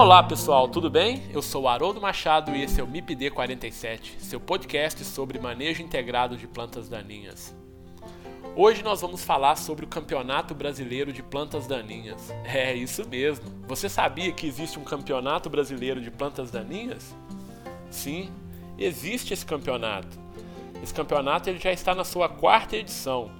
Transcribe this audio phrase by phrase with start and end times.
[0.00, 1.22] Olá pessoal, tudo bem?
[1.30, 6.38] Eu sou Haroldo Machado e esse é o MIPD 47, seu podcast sobre manejo integrado
[6.38, 7.54] de plantas daninhas.
[8.56, 12.32] Hoje nós vamos falar sobre o Campeonato Brasileiro de Plantas Daninhas.
[12.46, 13.44] É isso mesmo.
[13.68, 17.14] Você sabia que existe um Campeonato Brasileiro de Plantas Daninhas?
[17.90, 18.30] Sim,
[18.78, 20.18] existe esse campeonato.
[20.82, 23.30] Esse campeonato ele já está na sua quarta edição.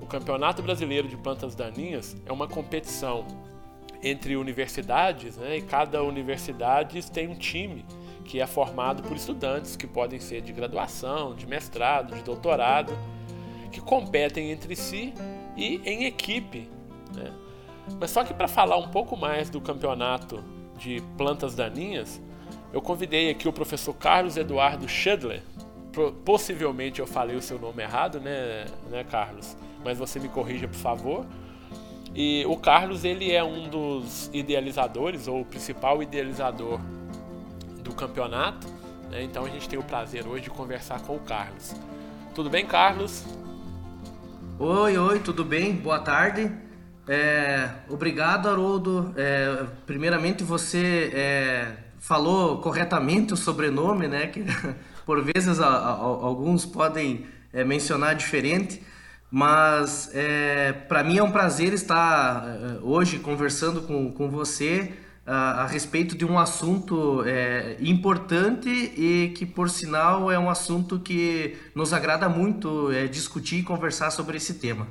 [0.00, 3.47] O Campeonato Brasileiro de Plantas Daninhas é uma competição
[4.02, 7.84] entre universidades, né, e cada universidade tem um time
[8.24, 12.92] que é formado por estudantes que podem ser de graduação, de mestrado, de doutorado,
[13.72, 15.14] que competem entre si
[15.56, 16.68] e em equipe.
[17.14, 17.32] Né?
[17.98, 20.44] Mas só que para falar um pouco mais do campeonato
[20.76, 22.20] de plantas daninhas,
[22.72, 25.42] eu convidei aqui o professor Carlos Eduardo Schudler.
[26.24, 29.56] Possivelmente eu falei o seu nome errado, né, né Carlos?
[29.82, 31.26] Mas você me corrija, por favor.
[32.14, 36.80] E o Carlos ele é um dos idealizadores ou o principal idealizador
[37.82, 38.66] do campeonato.
[39.10, 39.22] Né?
[39.22, 41.74] Então a gente tem o prazer hoje de conversar com o Carlos.
[42.34, 43.24] Tudo bem, Carlos?
[44.58, 45.74] Oi, oi, tudo bem?
[45.74, 46.50] Boa tarde.
[47.06, 49.14] É, obrigado, Haroldo.
[49.16, 54.26] É, primeiramente, você é, falou corretamente o sobrenome, né?
[54.26, 54.44] Que
[55.06, 58.82] por vezes a, a, alguns podem é, mencionar diferente.
[59.30, 64.94] Mas é, para mim é um prazer estar é, hoje conversando com, com você
[65.26, 70.98] a, a respeito de um assunto é, importante e que, por sinal, é um assunto
[70.98, 74.88] que nos agrada muito é, discutir e conversar sobre esse tema.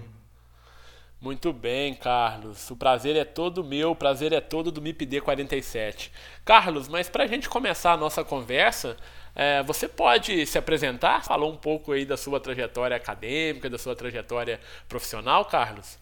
[1.19, 2.69] Muito bem, Carlos.
[2.69, 6.11] O prazer é todo meu, o prazer é todo do MIPD 47.
[6.45, 8.95] Carlos, mas para a gente começar a nossa conversa,
[9.39, 13.95] é, você pode se apresentar, falar um pouco aí da sua trajetória acadêmica, da sua
[13.95, 15.99] trajetória profissional, Carlos?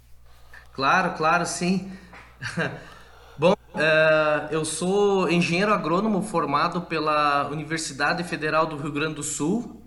[0.72, 1.92] Claro, claro, sim.
[3.38, 9.84] Bom, é, eu sou engenheiro agrônomo formado pela Universidade Federal do Rio Grande do Sul.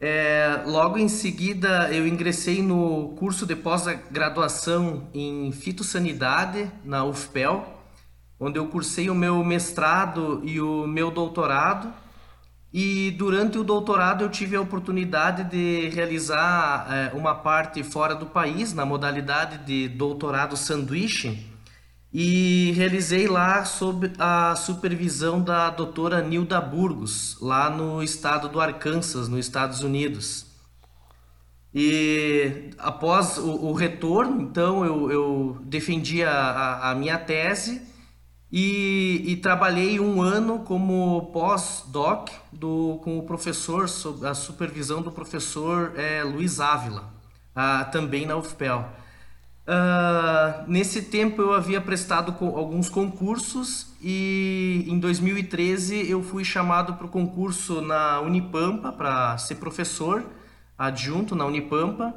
[0.00, 7.66] É, logo em seguida, eu ingressei no curso de pós-graduação em fitossanidade na UFPEL,
[8.38, 11.92] onde eu cursei o meu mestrado e o meu doutorado.
[12.72, 18.26] E durante o doutorado eu tive a oportunidade de realizar é, uma parte fora do
[18.26, 21.46] país, na modalidade de doutorado sanduíche,
[22.12, 29.28] e realizei lá sob a supervisão da doutora Nilda Burgos, lá no estado do Arkansas,
[29.28, 30.46] nos Estados Unidos.
[31.74, 37.87] E após o, o retorno, então, eu, eu defendi a, a, a minha tese
[38.50, 42.30] e, e, trabalhei um ano como pós-doc
[43.02, 47.12] com o professor, sob a supervisão do professor é, Luiz Ávila,
[47.54, 48.88] ah, também na UFPEL.
[49.66, 57.04] Ah, nesse tempo eu havia prestado alguns concursos e em 2013 eu fui chamado para
[57.04, 60.24] o concurso na Unipampa para ser professor
[60.78, 62.14] adjunto na Unipampa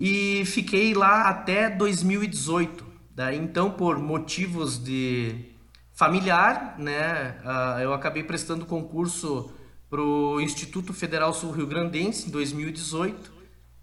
[0.00, 2.84] e fiquei lá até 2018.
[3.16, 5.46] Daí então, por motivos de
[5.94, 9.50] familiar, né, uh, eu acabei prestando concurso
[9.88, 13.32] para o Instituto Federal Sul Rio Grandense em 2018.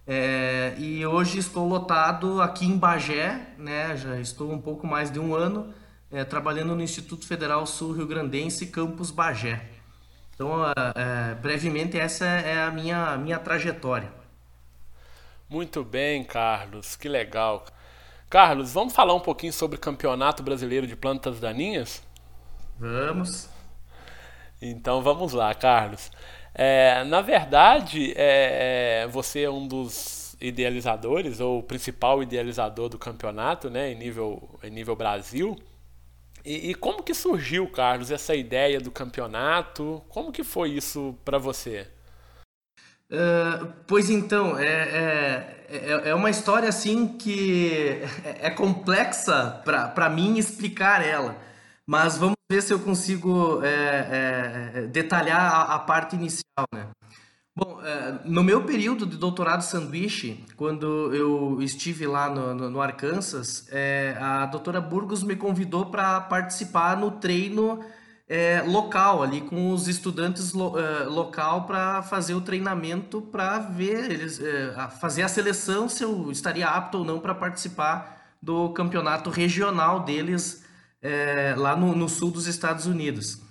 [0.05, 5.17] É, e hoje estou lotado aqui em Bagé, né, já estou um pouco mais de
[5.17, 5.73] um ano
[6.11, 9.67] é, trabalhando no Instituto Federal Sul Rio Grandense, campus Bagé.
[10.35, 10.63] Então,
[10.95, 14.13] é, brevemente, essa é a minha, minha trajetória.
[15.49, 17.65] Muito bem, Carlos, que legal.
[18.33, 22.01] Carlos, vamos falar um pouquinho sobre o Campeonato Brasileiro de Plantas Daninhas?
[22.79, 23.47] Vamos.
[24.59, 26.11] Então vamos lá, Carlos.
[26.51, 32.97] É, na verdade, é, é você é um dos idealizadores, ou o principal idealizador do
[32.97, 35.55] campeonato, né, em nível, em nível Brasil.
[36.43, 40.01] E, e como que surgiu, Carlos, essa ideia do campeonato?
[40.09, 41.87] Como que foi isso para você?
[43.13, 50.09] Uh, pois então, é, é, é, é, uma história assim que é, é complexa para
[50.09, 51.37] mim explicar ela,
[51.85, 56.87] mas vamos ver se eu consigo é, é, detalhar a, a, parte inicial, né?
[57.55, 57.79] Bom,
[58.25, 63.67] no meu período de doutorado sanduíche, quando eu estive lá no, no, no Arkansas,
[64.19, 67.79] a doutora Burgos me convidou para participar no treino
[68.27, 74.11] é, local ali com os estudantes lo, é, local para fazer o treinamento para ver
[74.11, 79.29] eles é, fazer a seleção se eu estaria apto ou não para participar do campeonato
[79.29, 80.63] regional deles
[81.01, 83.41] é, lá no, no, sul dos Estados Unidos.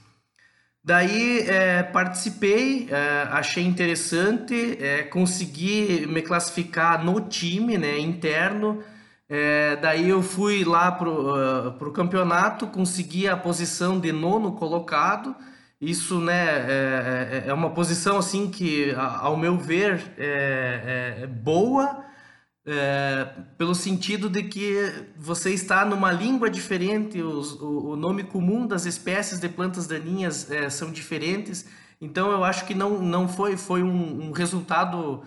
[0.84, 1.46] Daí
[1.92, 2.88] participei,
[3.30, 4.78] achei interessante,
[5.12, 8.82] consegui me classificar no time né, interno
[9.28, 15.34] É, daí eu fui lá pro, uh, pro campeonato, consegui a posição de nono colocado.
[15.82, 21.26] Isso, né, é, é, é uma posição assim que, ao meu ver, é, é, é
[21.26, 22.04] boa,
[22.64, 23.26] é,
[23.58, 28.86] pelo sentido de que você está numa língua diferente, os, o, o, nome comum das
[28.86, 31.66] espécies de plantas daninhas são diferentes.
[32.00, 35.22] Então eu acho que não, não foi, foi um, um resultado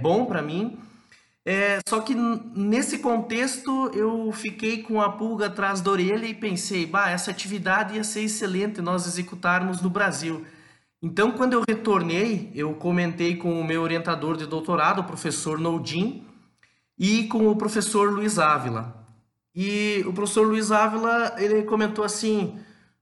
[0.00, 0.78] bom para mim.
[1.46, 6.84] É, só que nesse contexto eu fiquei com a pulga atrás da orelha e pensei,
[6.84, 10.44] bah, essa atividade ia ser excelente nós executarmos no Brasil.
[11.02, 16.26] Então, quando eu retornei, eu comentei com o meu orientador de doutorado, o professor Noudin,
[16.98, 19.06] e com o professor Luiz Ávila.
[19.54, 22.58] E o professor Luiz Ávila, ele comentou assim,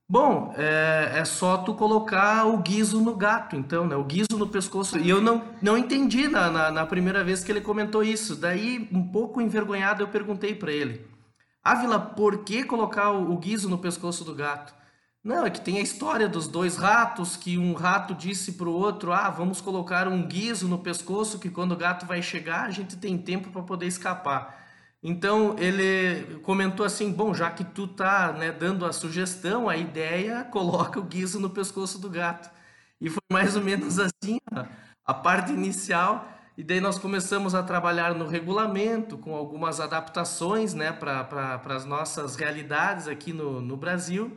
[0.08, 3.96] bom, é, é só tu colocar o guiso no gato, então, né?
[3.96, 4.98] O guiso no pescoço.
[4.98, 8.36] E eu não, não entendi na, na, na primeira vez que ele comentou isso.
[8.36, 11.06] Daí, um pouco envergonhado, eu perguntei para ele,
[11.62, 14.72] Ávila, por que colocar o, o guiso no pescoço do gato?
[15.26, 18.72] Não, é que tem a história dos dois ratos, que um rato disse para o
[18.72, 22.70] outro, ah, vamos colocar um guiso no pescoço, que quando o gato vai chegar, a
[22.70, 24.65] gente tem tempo para poder escapar.
[25.02, 30.44] Então ele comentou assim, bom, já que tu tá né, dando a sugestão, a ideia,
[30.44, 32.50] coloca o guiso no pescoço do gato.
[33.00, 34.66] E foi mais ou menos assim a,
[35.04, 36.28] a parte inicial.
[36.56, 42.34] E daí nós começamos a trabalhar no regulamento, com algumas adaptações né, para as nossas
[42.34, 44.36] realidades aqui no, no Brasil.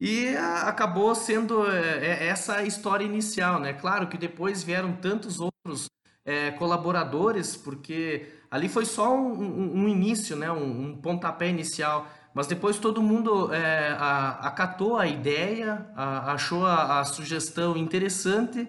[0.00, 3.72] E acabou sendo é, essa a história inicial, né?
[3.72, 5.88] Claro que depois vieram tantos outros
[6.28, 10.52] é, colaboradores, porque ali foi só um, um, um início, né?
[10.52, 12.06] Um, um, pontapé inicial.
[12.34, 18.68] Mas depois todo mundo é, a, acatou a ideia, a, achou a, a, sugestão interessante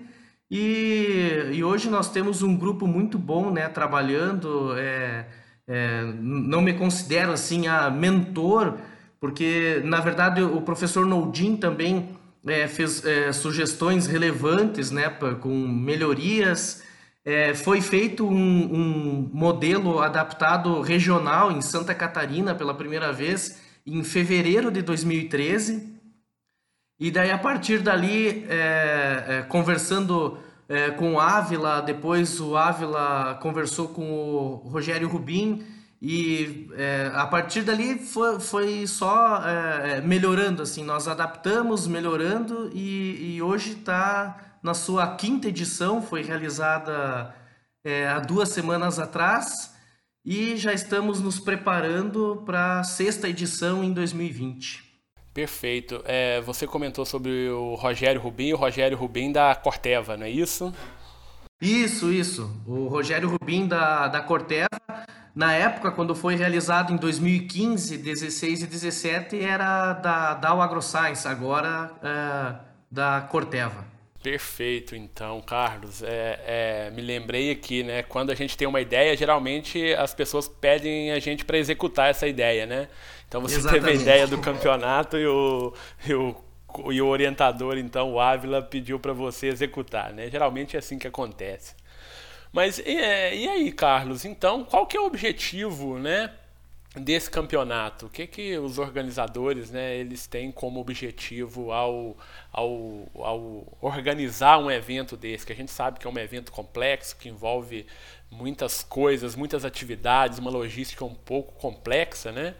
[0.49, 3.67] e, e, hoje nós temos um grupo muito bom, né?
[3.67, 4.73] Trabalhando.
[4.77, 5.25] É,
[5.67, 8.77] é, não me considero assim a mentor
[9.19, 12.09] porque na verdade o professor Noldin também
[12.47, 15.09] é, fez é, sugestões relevantes, né,
[15.41, 16.83] com melhorias.
[17.25, 24.03] É, foi feito um, um, modelo adaptado regional em Santa Catarina pela primeira vez em
[24.03, 25.99] fevereiro de 2013.
[26.99, 30.37] E daí a partir dali, é, é, conversando
[30.67, 35.65] é, com o Ávila, depois o Ávila conversou com o Rogério Rubim
[36.01, 43.35] e é, a partir dali foi, foi só é, melhorando, assim, nós adaptamos, melhorando e,
[43.35, 47.33] e hoje está na sua quinta edição, foi realizada
[47.83, 49.73] é, há duas semanas atrás
[50.25, 54.83] e já estamos nos preparando para a sexta edição em 2020.
[55.33, 56.01] Perfeito.
[56.05, 60.73] É, você comentou sobre o Rogério Rubim, o Rogério Rubim da Corteva, não é isso?
[61.61, 62.49] Isso, isso.
[62.65, 64.69] O Rogério Rubim da, da Corteva
[65.35, 71.91] na época, quando foi realizado em 2015, 16 e 17, era da Dow AgroScience, agora
[72.03, 72.55] é,
[72.91, 73.85] da Corteva.
[74.21, 76.03] Perfeito, então, Carlos.
[76.03, 78.03] É, é, me lembrei aqui, né?
[78.03, 82.27] Quando a gente tem uma ideia, geralmente as pessoas pedem a gente para executar essa
[82.27, 82.89] ideia, né?
[83.27, 83.85] Então você Exatamente.
[83.85, 85.73] teve a ideia do campeonato e o,
[86.05, 86.35] e o,
[86.91, 90.29] e o orientador, então, o Ávila, pediu para você executar, né?
[90.29, 91.75] Geralmente é assim que acontece.
[92.51, 94.25] Mas é, e aí, Carlos?
[94.25, 96.31] Então, qual que é o objetivo, né,
[97.03, 98.07] desse campeonato?
[98.07, 102.17] O que que os organizadores, né, eles têm como objetivo ao,
[102.51, 105.45] ao, ao organizar um evento desse?
[105.45, 107.85] Que a gente sabe que é um evento complexo, que envolve
[108.31, 112.55] muitas coisas, muitas atividades, uma logística um pouco complexa, né?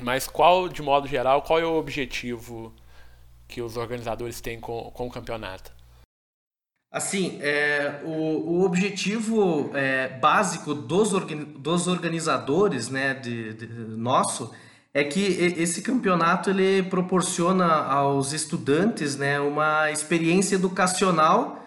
[0.00, 2.72] Mas qual, de modo geral, qual é o objetivo
[3.46, 5.72] que os organizadores têm com, com o campeonato?
[6.92, 11.10] Assim, é, o, o objetivo é, básico dos,
[11.58, 14.52] dos organizadores, né, de, de, nosso,
[14.92, 21.64] é que esse campeonato ele proporciona aos estudantes, né, uma experiência educacional,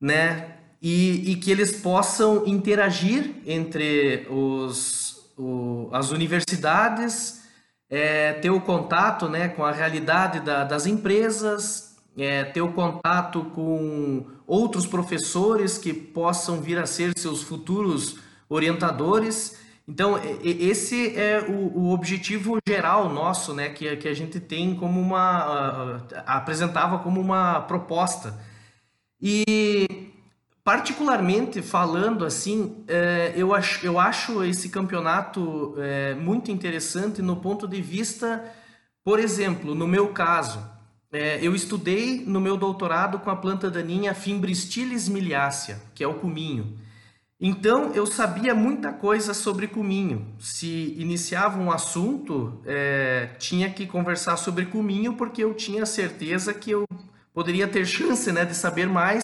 [0.00, 7.42] né, e, e que eles possam interagir entre os, o, as universidades,
[7.90, 13.44] é, ter o contato, né, com a realidade da, das empresas, é, ter o contato
[13.54, 19.58] com outros professores que possam vir a ser seus futuros orientadores.
[19.86, 25.00] Então, esse é o, o objetivo geral nosso, né, que, que a gente tem como
[25.00, 26.06] uma.
[26.26, 28.38] Apresentava como uma proposta.
[29.20, 30.12] E,
[30.64, 37.66] particularmente falando assim, é, eu, acho, eu acho esse campeonato é, muito interessante no ponto
[37.66, 38.44] de vista,
[39.04, 40.64] por exemplo, no meu caso,
[41.12, 46.14] é, eu estudei no meu doutorado com a planta daninha Fimbristilis miliacea, que é o
[46.14, 46.78] cominho.
[47.40, 50.26] Então eu sabia muita coisa sobre cominho.
[50.38, 56.70] Se iniciava um assunto, é, tinha que conversar sobre cominho porque eu tinha certeza que
[56.70, 56.84] eu
[57.32, 59.22] poderia ter chance né, de saber mais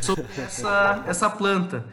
[0.00, 1.86] sobre essa, essa planta.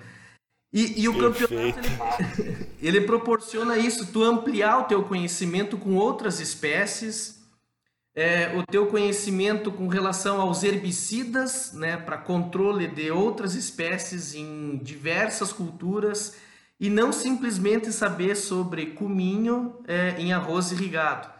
[0.71, 6.39] E, e o campeonato ele, ele, proporciona isso, tu ampliar o teu conhecimento com outras
[6.39, 7.36] espécies,
[8.17, 14.77] é, o teu conhecimento com relação aos herbicidas, né, para controle de outras espécies em
[14.77, 16.35] diversas culturas
[16.79, 21.31] e não simplesmente saber sobre cominho é, em arroz irrigado.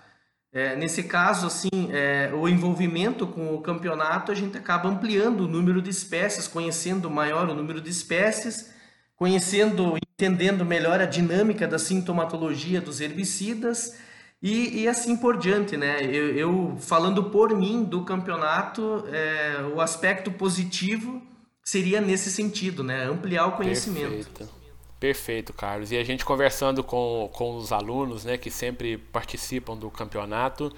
[0.53, 5.47] É, nesse caso, assim, é, o envolvimento com o campeonato, a gente acaba ampliando o
[5.47, 8.77] número de espécies, conhecendo maior o número de espécies
[9.17, 13.97] conhecendo, entendendo melhor a dinâmica da sintomatologia dos herbicidas
[14.41, 16.03] e, e assim por diante, né?
[16.03, 21.21] Eu, eu falando por mim do campeonato, é, o aspecto positivo
[21.63, 23.05] seria nesse sentido, né?
[23.05, 24.09] Ampliar o conhecimento.
[24.09, 24.57] Perfeito.
[24.99, 25.91] Perfeito, Carlos.
[25.91, 30.73] E a gente conversando com, com os alunos, né, que sempre participam do campeonato,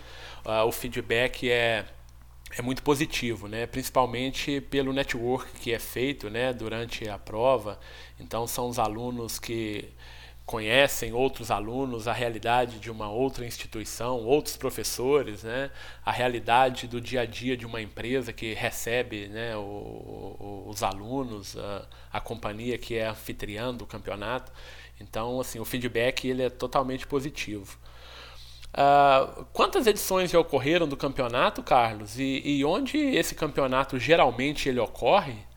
[0.45, 1.85] uh, o feedback é
[2.57, 3.67] é muito positivo, né?
[3.67, 6.51] principalmente pelo network que é feito né?
[6.51, 7.79] durante a prova.
[8.19, 9.89] Então, são os alunos que
[10.49, 15.69] conhecem outros alunos, a realidade de uma outra instituição, outros professores, né?
[16.03, 19.55] a realidade do dia a dia de uma empresa que recebe né?
[19.55, 24.51] o, o, os alunos, a, a companhia que é anfitriã do campeonato.
[24.99, 27.77] Então, assim, o feedback ele é totalmente positivo.
[28.69, 32.17] Uh, quantas edições já ocorreram do campeonato, Carlos?
[32.17, 35.47] E, e, onde esse campeonato geralmente ele ocorre?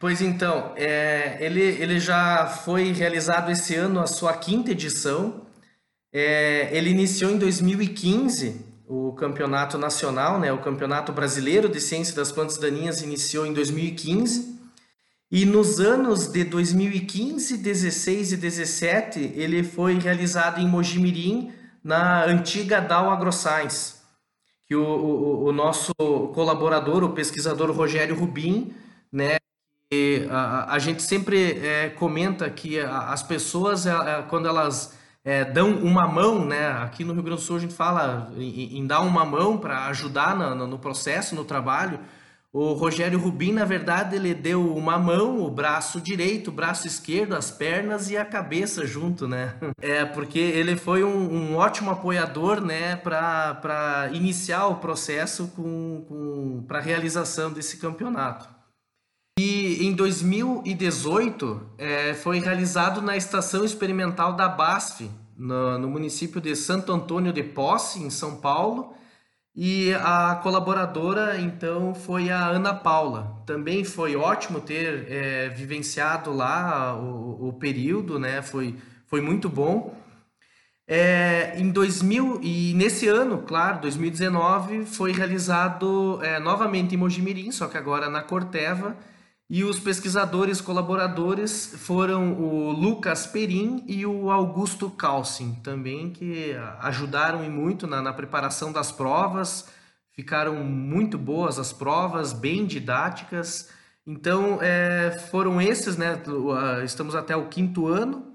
[0.00, 5.42] Pois então, é, ele, ele já foi realizado esse ano a sua quinta edição.
[6.12, 12.30] É, ele iniciou em 2015 o campeonato nacional, né, o campeonato brasileiro de ciência das
[12.30, 14.56] plantas daninhas iniciou em 2015.
[15.30, 21.52] E nos anos de 2015, 16 e 17, ele foi realizado em Mojimirim,
[21.82, 23.94] na antiga Dow AgroScience,
[24.66, 25.92] que o, o, o, nosso
[26.34, 28.72] colaborador, o pesquisador Rogério Rubim,
[29.12, 29.37] né,
[30.30, 35.70] a, a gente sempre é, comenta que as pessoas, é, é, quando elas é, dão
[35.76, 39.00] uma mão, né, aqui no Rio Grande do Sul a gente fala em, em dar
[39.00, 42.00] uma mão para ajudar no, no processo, no trabalho,
[42.50, 47.34] o Rogério Rubim, na verdade, ele deu uma mão, o braço direito, o braço esquerdo,
[47.34, 49.54] as pernas e a cabeça junto, né?
[49.80, 56.64] É, porque ele foi um, um ótimo apoiador, né, para iniciar o processo com, com
[56.66, 58.57] para a realização desse campeonato.
[59.38, 66.56] E em 2018 é, foi realizado na estação experimental da BASF, no, no município de
[66.56, 68.92] Santo Antônio de Posse, em São Paulo,
[69.54, 73.40] e a colaboradora, então, foi a Ana Paula.
[73.46, 78.42] Também foi ótimo ter é, vivenciado lá o, o, período, né?
[78.42, 78.74] Foi,
[79.06, 79.96] foi muito bom.
[80.86, 87.68] É, em 2000 e nesse ano, claro, 2019, foi realizado é, novamente em Mojimirim, só
[87.68, 88.96] que agora na Corteva,
[89.50, 97.42] e os pesquisadores colaboradores foram o Lucas Perim e o Augusto Calcin, também que ajudaram
[97.42, 99.66] e muito na, na, preparação das provas.
[100.12, 103.70] Ficaram muito boas as provas, bem didáticas.
[104.06, 106.20] Então, é, foram esses, né?
[106.84, 108.34] Estamos até o quinto ano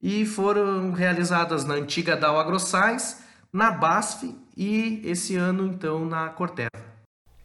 [0.00, 6.70] e foram realizadas na antiga Dow AgroScience, na BASF e esse ano, então, na Corteva.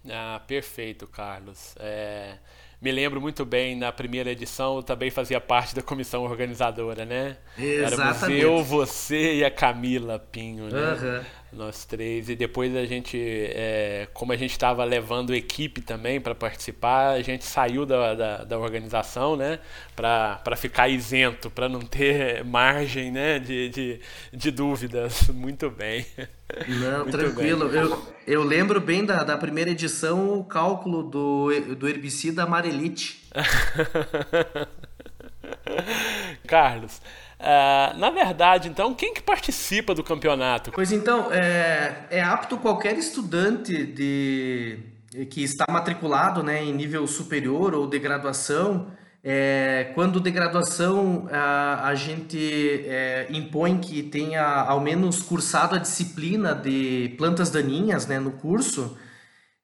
[0.09, 1.75] Ah, perfeito, Carlos.
[1.77, 2.37] É
[2.81, 7.37] me lembro muito bem, na primeira edição eu também fazia parte da comissão organizadora, né?
[7.57, 8.41] Exatamente.
[8.41, 10.93] Éramos eu, você e a Camila Pinho, né?
[10.93, 11.25] Uhum.
[11.51, 12.29] Nós três.
[12.29, 17.21] E depois a gente, é, como a gente estava levando equipe também para participar, a
[17.23, 19.59] gente saiu da, da, da organização, né?
[19.95, 23.39] Para ficar isento, para não ter margem né?
[23.39, 23.99] de, de,
[24.31, 25.27] de dúvidas.
[25.33, 26.05] Muito bem.
[26.67, 27.67] Não, Muito tranquilo.
[27.67, 27.81] Bem.
[27.81, 33.27] Eu, eu lembro bem da, da primeira edição o cálculo do, do herbicida amarelite.
[36.47, 37.01] Carlos,
[37.39, 40.71] Uh, na verdade, então, quem que participa do campeonato?
[40.71, 44.79] Pois então, é, é apto qualquer estudante de,
[45.29, 48.87] que está matriculado né, em nível superior ou de graduação.
[49.23, 55.77] É, quando de graduação a, a gente é, impõe que tenha ao menos cursado a
[55.77, 58.97] disciplina de plantas daninhas né, no curso,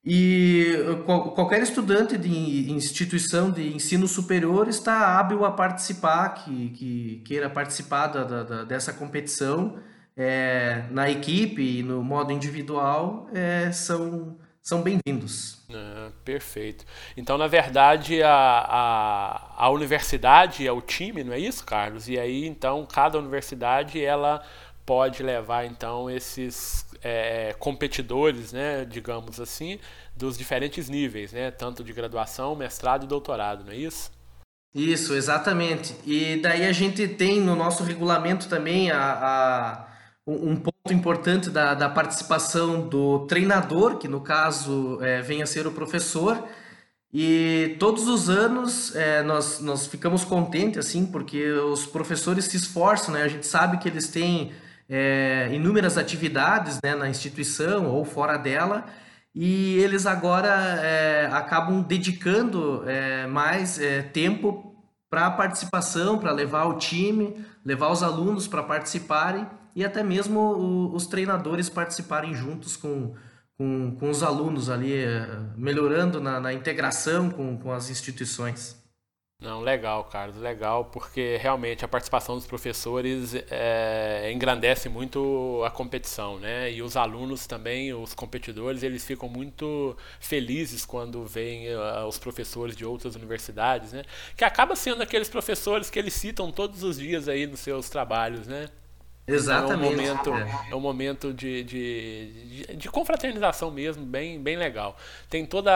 [0.06, 0.72] e
[1.04, 8.06] qualquer estudante de instituição de ensino superior está hábil a participar, que, que queira participar
[8.06, 9.80] da, da, dessa competição
[10.16, 15.66] é, na equipe e no modo individual, é, são, são bem-vindos.
[15.68, 16.84] É, perfeito.
[17.16, 22.08] Então, na verdade, a, a a universidade é o time, não é isso, Carlos?
[22.08, 24.42] E aí, então, cada universidade ela
[24.84, 29.78] pode levar então esses é, competidores, né, digamos assim,
[30.16, 34.10] dos diferentes níveis, né, tanto de graduação, mestrado e doutorado, não é isso?
[34.74, 35.96] Isso, exatamente.
[36.04, 39.88] E daí a gente tem no nosso regulamento também a, a
[40.26, 45.66] um ponto importante da, da participação do treinador, que no caso é, vem a ser
[45.66, 46.46] o professor.
[47.12, 53.14] E todos os anos é, nós, nós ficamos contentes, assim, porque os professores se esforçam,
[53.14, 53.22] né?
[53.22, 54.52] A gente sabe que eles têm
[54.88, 58.86] é, inúmeras atividades né, na instituição ou fora dela,
[59.34, 60.48] e eles agora
[60.82, 64.74] é, acabam dedicando é, mais é, tempo
[65.10, 70.40] para a participação, para levar o time, levar os alunos para participarem e até mesmo
[70.40, 73.14] o, os treinadores participarem juntos com,
[73.58, 78.85] com, com os alunos ali, é, melhorando na, na integração com, com as instituições.
[79.38, 86.38] Não, legal, Carlos, legal, porque realmente a participação dos professores é, engrandece muito a competição,
[86.38, 86.72] né?
[86.72, 92.74] E os alunos também, os competidores, eles ficam muito felizes quando veem uh, os professores
[92.74, 94.04] de outras universidades, né?
[94.34, 98.46] Que acaba sendo aqueles professores que eles citam todos os dias aí nos seus trabalhos,
[98.46, 98.70] né?
[99.26, 99.72] Exatamente.
[99.72, 100.70] É um momento, é.
[100.70, 104.96] é um momento de, de, de, de, confraternização mesmo, bem, bem legal.
[105.28, 105.72] Tem, toda,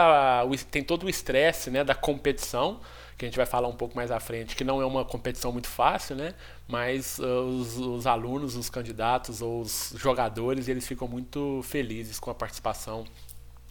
[0.70, 2.80] tem todo o estresse né, da competição,
[3.20, 5.52] que a gente vai falar um pouco mais à frente, que não é uma competição
[5.52, 6.34] muito fácil, né?
[6.66, 12.30] Mas uh, os, os, alunos, os candidatos ou os jogadores, eles ficam muito felizes com
[12.30, 13.04] a participação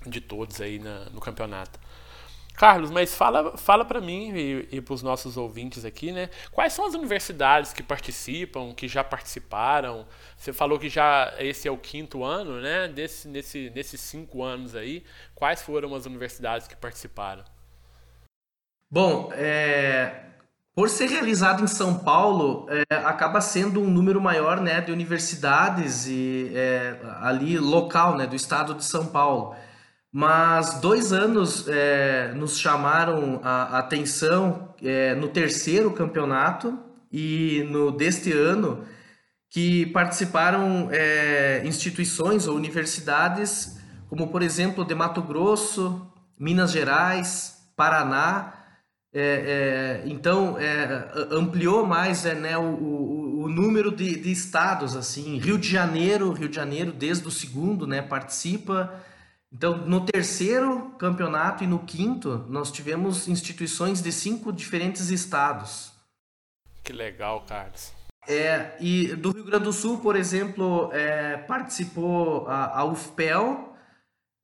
[0.05, 1.79] de todos aí na, no campeonato.
[2.53, 6.29] Carlos, mas fala, fala para mim e, e para os nossos ouvintes aqui, né?
[6.51, 10.05] Quais são as universidades que participam, que já participaram?
[10.37, 12.87] Você falou que já esse é o quinto ano, né?
[12.87, 15.03] Desse, nesse, nesses cinco anos aí,
[15.33, 17.43] quais foram as universidades que participaram?
[18.91, 20.23] Bom, é,
[20.73, 26.07] por ser realizado em São Paulo, é, acaba sendo um número maior né, de universidades
[26.07, 29.55] e é, ali local né, do estado de São Paulo.
[30.11, 36.79] Mas dois anos é, nos chamaram a, atenção é, no terceiro campeonato
[37.11, 38.85] e no deste ano
[39.51, 43.77] que participaram é, instituições ou universidades
[44.09, 48.58] como por exemplo de Mato Grosso, Minas Gerais, Paraná
[49.11, 54.95] é, é, então é, ampliou mais é, né, o, o, o número de, de, estados
[54.95, 55.39] assim.
[55.39, 58.93] Rio de Janeiro Rio de Janeiro desde o segundo né participa.
[59.51, 65.91] Então no terceiro campeonato e no quinto nós tivemos instituições de cinco diferentes estados.
[66.83, 67.91] Que legal Carlos.
[68.27, 73.68] É e do Rio Grande do Sul por exemplo é, participou a, a UFPEL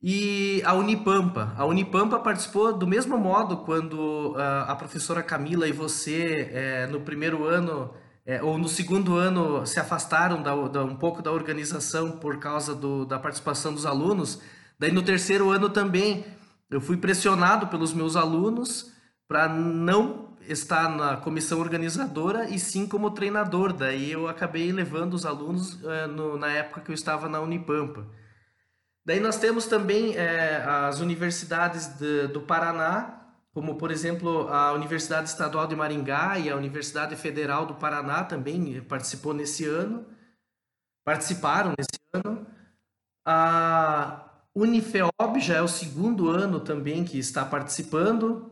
[0.01, 1.53] e a Unipampa.
[1.57, 7.01] A Unipampa participou do mesmo modo quando uh, a professora Camila e você, é, no
[7.01, 7.93] primeiro ano
[8.25, 12.73] é, ou no segundo ano, se afastaram da, da, um pouco da organização por causa
[12.73, 14.41] do, da participação dos alunos.
[14.79, 16.25] Daí no terceiro ano também
[16.69, 18.91] eu fui pressionado pelos meus alunos
[19.27, 23.71] para não estar na comissão organizadora e sim como treinador.
[23.73, 28.07] Daí eu acabei levando os alunos uh, no, na época que eu estava na Unipampa.
[29.05, 33.21] Daí nós temos também é, as universidades de, do Paraná,
[33.53, 38.81] como por exemplo a Universidade Estadual de Maringá e a Universidade Federal do Paraná também
[38.81, 40.05] participou nesse ano,
[41.05, 42.47] participaram nesse ano.
[43.23, 48.51] A Unifeob já é o segundo ano também que está participando.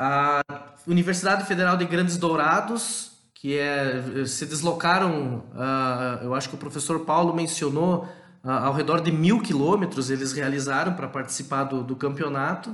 [0.00, 0.42] A
[0.86, 7.04] Universidade Federal de Grandes Dourados, que é, se deslocaram, uh, eu acho que o professor
[7.04, 8.08] Paulo mencionou,
[8.42, 12.72] ao redor de mil quilômetros eles realizaram para participar do, do campeonato.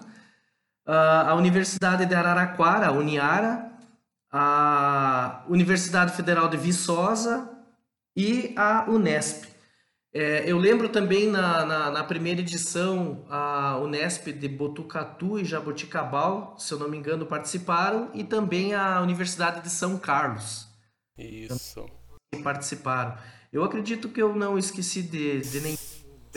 [0.87, 3.73] a Universidade de Araraquara, a Uniara,
[4.31, 7.51] a Universidade Federal de Viçosa
[8.17, 9.55] e a Unesp.
[10.17, 16.55] É, eu lembro também na, na, na, primeira edição, a Unesp de Botucatu e Jaboticabal,
[16.57, 20.69] se eu não me engano, participaram, e também a Universidade de São Carlos.
[21.19, 21.85] Isso.
[22.45, 23.17] Participaram.
[23.55, 25.79] Eu acredito que eu não esqueci de, de nem.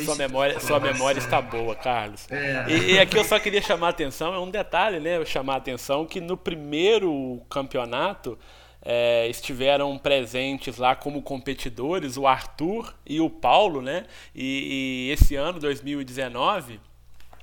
[0.06, 2.28] Sua memória, sua memória está boa, Carlos.
[2.30, 2.66] É.
[2.70, 5.26] E, e, aqui eu só queria chamar a atenção, é um detalhe, né?
[5.26, 8.38] Chamar a atenção que no primeiro campeonato
[8.84, 14.06] é, estiveram presentes lá como competidores o Arthur e o Paulo, né?
[14.36, 16.80] E, e esse ano, 2019,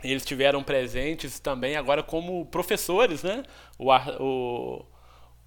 [0.04, 3.42] eles estiveram presentes também agora como professores, né?
[3.76, 3.90] O,
[4.22, 4.86] o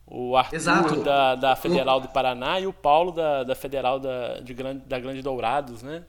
[0.08, 4.54] o Arthur da, da Federal do Paraná e o Paulo da, da Federal da, de
[4.54, 6.04] Grande, da Grande Dourados, né?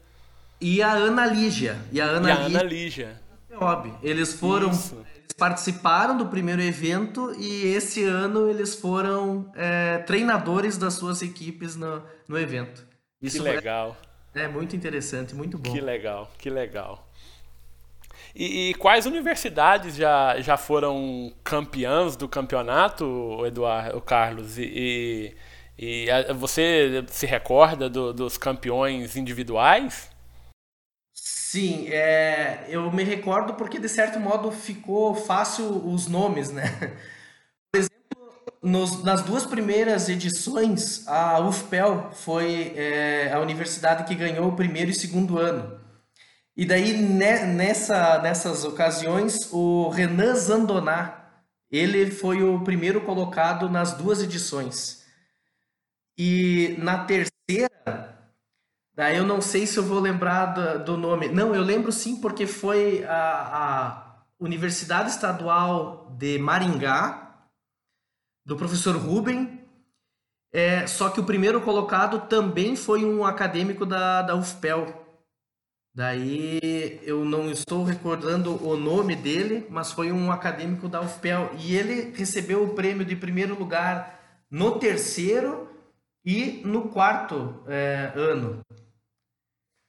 [0.60, 1.76] E a Ana Lígia.
[1.92, 2.58] E a Ana, e a Lígia.
[2.58, 3.20] Ana Lígia.
[4.02, 4.94] Eles foram, eles
[5.28, 11.76] eles participaram do primeiro evento e esse ano eles foram é, treinadores das suas equipes
[11.76, 12.86] no, no evento.
[13.20, 13.96] Isso que legal.
[14.34, 15.72] É, é, muito interessante, muito bom.
[15.72, 17.07] Que legal, que legal.
[18.38, 24.56] E, e, quais universidades já, já foram campeãs do campeonato, Eduardo, Carlos?
[24.56, 25.36] E,
[25.76, 30.08] e, e você se recorda do, dos campeões individuais?
[31.12, 36.62] Sim, é, eu me recordo porque de certo modo ficou fácil os nomes, né?
[37.72, 44.46] Por exemplo, nos, nas duas primeiras edições, a UFPEL foi é, a universidade que ganhou
[44.46, 45.77] o primeiro e segundo ano.
[46.58, 51.24] E daí ne, nessa, nessas ocasiões, o Renan Zandoná,
[51.70, 55.06] ele foi o primeiro colocado nas duas edições.
[56.18, 58.18] E na terceira,
[58.92, 61.28] Daí eu não sei se eu vou lembrar do, do nome.
[61.28, 67.46] Não, eu lembro sim, porque foi a, a Universidade Estadual de Maringá,
[68.44, 69.64] do professor Ruben.
[70.52, 75.07] É, só que o primeiro colocado também foi um acadêmico da, da UFPEL.
[75.98, 81.50] Daí eu não estou recordando o nome dele, mas foi um acadêmico da UFPEL.
[81.58, 85.68] E ele recebeu o prêmio de primeiro lugar no terceiro
[86.24, 88.60] e no quarto é, ano.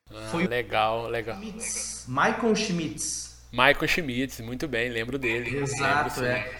[0.09, 1.35] Ah, foi legal, legal.
[1.35, 2.05] Schmitz.
[2.07, 3.47] Michael Schmitz.
[3.51, 5.57] Michael Schmitz, muito bem, lembro dele.
[5.57, 6.59] Exato, lembro, é.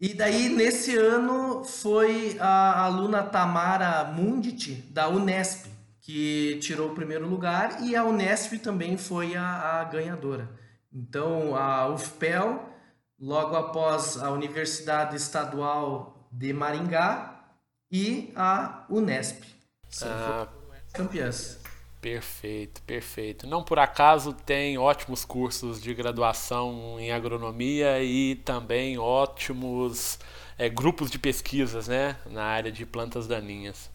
[0.00, 5.66] E daí, nesse ano, foi a aluna Tamara Mundit, da Unesp,
[6.10, 10.50] que tirou o primeiro lugar, e a Unesp também foi a, a ganhadora.
[10.92, 12.68] Então, a UFPEL,
[13.16, 17.54] logo após a Universidade Estadual de Maringá,
[17.92, 19.44] e a Unesp.
[19.88, 20.48] São ah,
[20.92, 21.60] campeãs.
[22.00, 23.46] Perfeito, perfeito.
[23.46, 30.18] Não por acaso tem ótimos cursos de graduação em agronomia e também ótimos
[30.58, 33.90] é, grupos de pesquisas né, na área de plantas daninhas.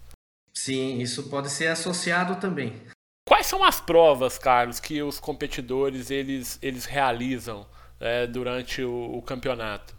[0.56, 2.82] Sim, isso pode ser associado também.
[3.28, 7.68] Quais são as provas, Carlos, que os competidores eles, eles realizam
[8.00, 9.96] é, durante o, o campeonato?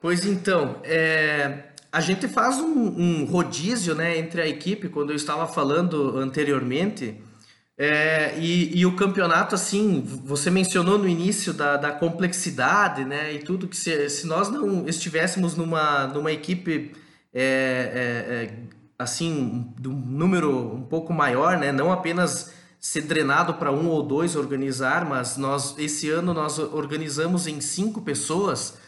[0.00, 5.16] Pois então, é, a gente faz um, um, rodízio né, entre a equipe, quando eu
[5.16, 7.20] estava falando anteriormente,
[7.78, 13.38] é, e, e, o campeonato, assim, você mencionou no início da, da complexidade, né, e
[13.38, 16.92] tudo, que se, se nós não estivéssemos numa, numa equipe,
[17.34, 23.54] é, é, é assim, de um número um pouco maior, né, não apenas ser drenado
[23.54, 28.78] para um ou dois organizar, mas nós, esse ano nós organizamos em cinco pessoas,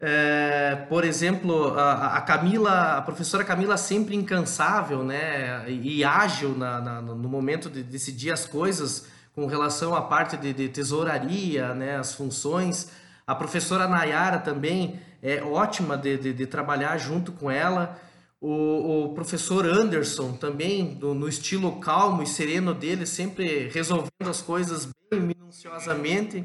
[0.00, 6.80] é, por exemplo, a, a, Camila, a professora Camila sempre incansável, né, e ágil na,
[6.80, 11.96] na, no momento de decidir as coisas com relação à parte de, de, tesouraria, né,
[11.96, 12.90] as funções.
[13.26, 17.98] A professora Nayara também é ótima de, de, de trabalhar junto com ela.
[18.40, 24.42] O, o professor Anderson também, do, no estilo calmo e sereno dele, sempre resolvendo as
[24.42, 26.44] coisas bem minuciosamente.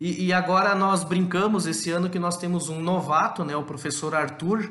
[0.00, 4.14] E, e, agora nós brincamos esse ano que nós temos um novato, né, o professor
[4.14, 4.70] Arthur,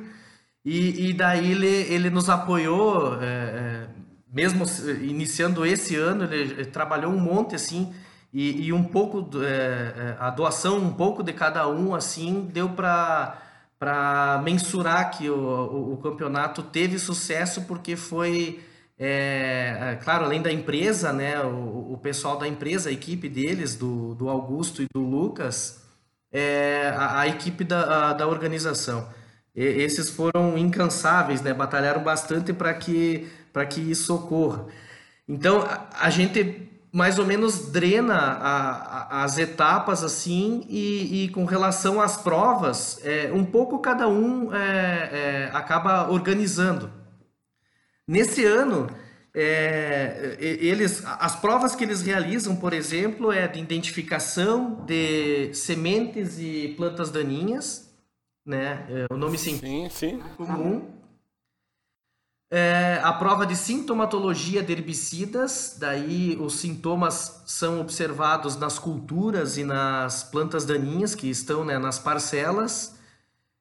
[0.64, 3.88] e, e daí ele, ele nos apoiou, é, é,
[4.32, 4.66] mesmo
[5.02, 7.94] iniciando esse ano, ele, trabalhou um monte assim,
[8.34, 12.70] e, e um pouco, é, é, a doação, um pouco de cada um, assim, deu
[12.70, 13.42] para
[13.80, 18.60] para mensurar que o, o, o campeonato teve sucesso porque foi
[19.00, 23.76] é, é, claro, além da empresa, né, o, o, pessoal da empresa, a equipe deles,
[23.76, 25.84] do, do Augusto e do Lucas,
[26.32, 29.08] é, a, a, equipe da, a, da organização.
[29.56, 33.28] E, esses foram incansáveis, né, batalharam bastante para que,
[33.70, 34.66] que isso ocorra.
[35.28, 38.40] Então, a, a, gente mais ou menos drena
[39.12, 44.58] as etapas assim, e, e, com relação às provas, é, um pouco cada um é,
[44.60, 46.90] é, acaba organizando.
[48.08, 48.88] Nesse ano,
[49.32, 56.74] é, eles, as provas que eles realizam, por exemplo, é de identificação de sementes e
[56.76, 57.96] plantas daninhas,
[58.44, 58.88] né?
[58.90, 60.20] É, o nome sim, sim.
[60.36, 60.97] comum.
[62.50, 69.66] É, a prova de sintomatologia de herbicidas, daí os sintomas são observados nas culturas e
[69.66, 72.96] nas plantas daninhas que estão né, nas parcelas.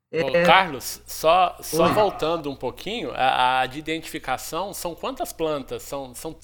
[0.09, 0.45] É...
[0.45, 5.83] Carlos, só, só voltando um pouquinho, a, a, de identificação, são quantas plantas?
[5.83, 6.37] São, são,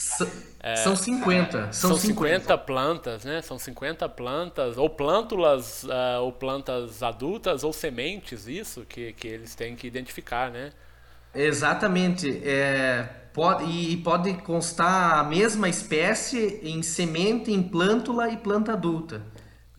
[0.59, 1.73] é, são 50.
[1.73, 2.41] São, são 50.
[2.41, 2.59] 50.
[2.59, 3.41] plantas, né?
[3.41, 9.55] São 50 plantas, ou plântulas, uh, ou plantas adultas, ou sementes, isso que, que eles
[9.55, 10.73] têm que identificar, né?
[11.35, 12.41] Exatamente.
[12.45, 19.23] É, pode, e pode constar a mesma espécie em semente, em plântula e planta adulta.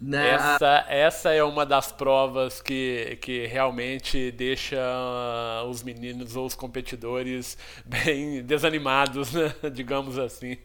[0.02, 0.32] Né?
[0.32, 4.78] Essa, essa é uma das provas que, que realmente deixa
[5.70, 9.54] os meninos ou os competidores bem desanimados, né?
[9.72, 10.58] digamos assim.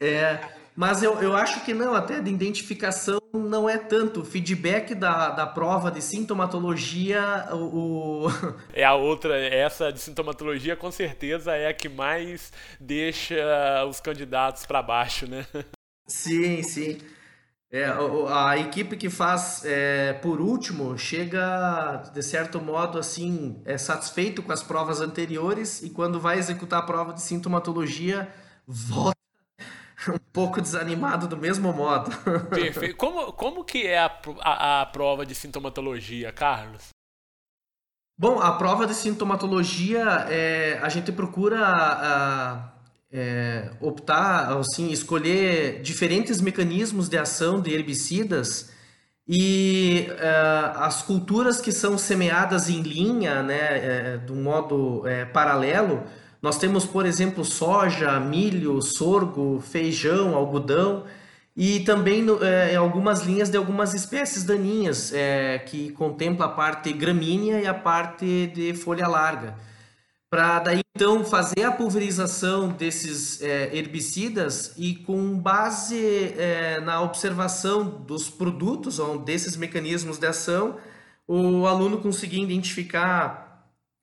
[0.00, 0.38] É,
[0.78, 4.20] mas eu, eu acho que não, até de identificação não é tanto.
[4.20, 8.28] O feedback da, da prova de sintomatologia, o, o...
[8.72, 13.34] É a outra, essa de sintomatologia com certeza é a que mais deixa
[13.90, 15.44] os candidatos para baixo, né?
[16.06, 16.98] Sim, sim.
[17.70, 17.84] É,
[18.32, 24.52] a, equipe que faz é, por último chega, de certo modo, assim, é satisfeito com
[24.52, 28.32] as provas anteriores e quando vai executar a prova de sintomatologia,
[28.66, 29.17] volta
[30.08, 32.10] um pouco desanimado do mesmo modo.
[32.50, 32.96] Perfeito.
[32.96, 36.88] Como, como que é a, a, a prova de sintomatologia, Carlos?
[38.16, 42.72] Bom, a prova de sintomatologia, é, a gente procura a,
[43.12, 48.72] é, optar, assim, escolher diferentes mecanismos de ação de herbicidas
[49.26, 55.24] e é, as culturas que são semeadas em linha, né, é, de um modo é,
[55.24, 56.02] paralelo,
[56.48, 61.04] nós temos, por exemplo, soja, milho, sorgo, feijão, algodão
[61.54, 67.60] e também é, algumas linhas de algumas espécies daninhas é, que contempla a parte gramínea
[67.60, 69.56] e a parte de folha larga.
[70.30, 77.84] Para daí então fazer a pulverização desses é, herbicidas e com base é, na observação
[77.84, 80.78] dos produtos ou desses mecanismos de ação,
[81.26, 83.47] o aluno conseguir identificar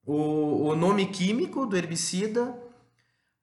[0.05, 2.55] o, o nome químico do herbicida,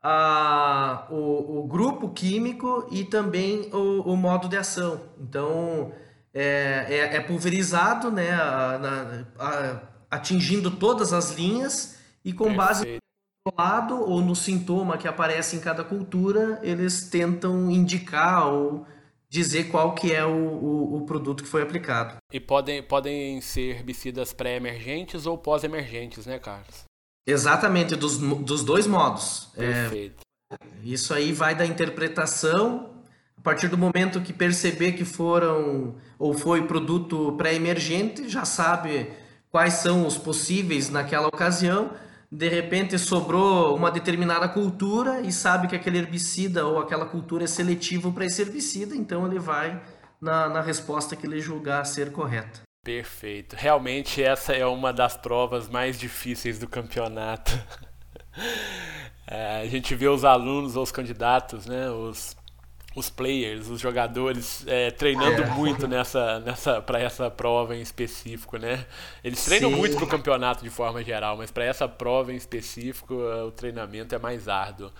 [0.02, 5.00] a, o, o grupo químico e também o, o modo de ação.
[5.20, 5.92] Então,
[6.34, 13.00] é, é, é pulverizado, né, a, na, a, atingindo todas as linhas e com base
[13.44, 18.86] no lado ou no sintoma que aparece em cada cultura, eles tentam indicar ou
[19.32, 22.18] dizer qual que é o, o, o, produto que foi aplicado.
[22.30, 26.84] E podem, podem ser herbicidas pré-emergentes ou pós-emergentes, né, Carlos?
[27.26, 29.48] Exatamente, dos, dos dois modos.
[29.56, 30.20] É, Perfeito.
[30.52, 32.90] É, isso aí vai da interpretação.
[33.34, 39.10] A partir do momento que perceber que foram ou foi produto pré-emergente, já sabe
[39.50, 41.90] quais são os possíveis naquela ocasião
[42.32, 47.46] de repente sobrou uma determinada cultura e sabe que aquele herbicida ou aquela cultura é
[47.46, 49.82] seletivo para esse herbicida, então ele vai
[50.18, 52.62] na, na resposta que ele julgar ser correta.
[52.82, 53.54] Perfeito.
[53.54, 57.52] Realmente essa é uma das provas mais difíceis do campeonato.
[59.24, 62.36] É, a gente vê os alunos ou os candidatos, né, os
[62.94, 65.46] os players, os jogadores é, treinando é.
[65.46, 68.86] muito nessa, nessa para essa prova em específico, né?
[69.24, 69.76] Eles treinam Sim.
[69.76, 74.14] muito para o campeonato de forma geral, mas para essa prova em específico o treinamento
[74.14, 74.90] é mais árduo.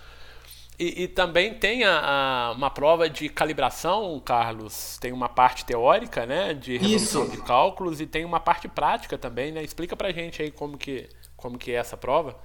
[0.79, 4.97] E, e também tem a, a, uma prova de calibração, Carlos.
[4.99, 7.31] Tem uma parte teórica, né, de resolução Isso.
[7.31, 9.63] de cálculos e tem uma parte prática também, né?
[9.63, 12.41] Explica para gente aí como que como que é essa prova.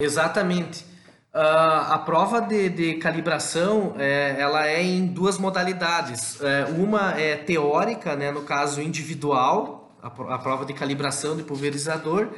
[0.00, 0.84] Exatamente.
[1.32, 6.40] Uh, a prova de, de calibração é, ela é em duas modalidades.
[6.40, 12.30] É, uma é teórica, né, no caso individual, a, a, prova de calibração de pulverizador,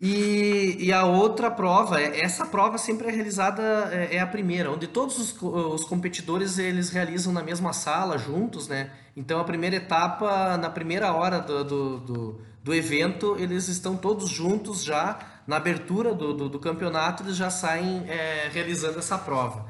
[0.00, 4.70] e, e a outra prova, é, essa prova sempre é realizada, é, é a primeira,
[4.70, 8.90] onde todos os, os, competidores eles realizam na mesma sala, juntos, né?
[9.14, 14.30] Então a primeira etapa, na primeira hora do, do, do, do evento, eles estão todos
[14.30, 19.66] juntos já na abertura do, do, do campeonato, eles já saem é, realizando essa prova.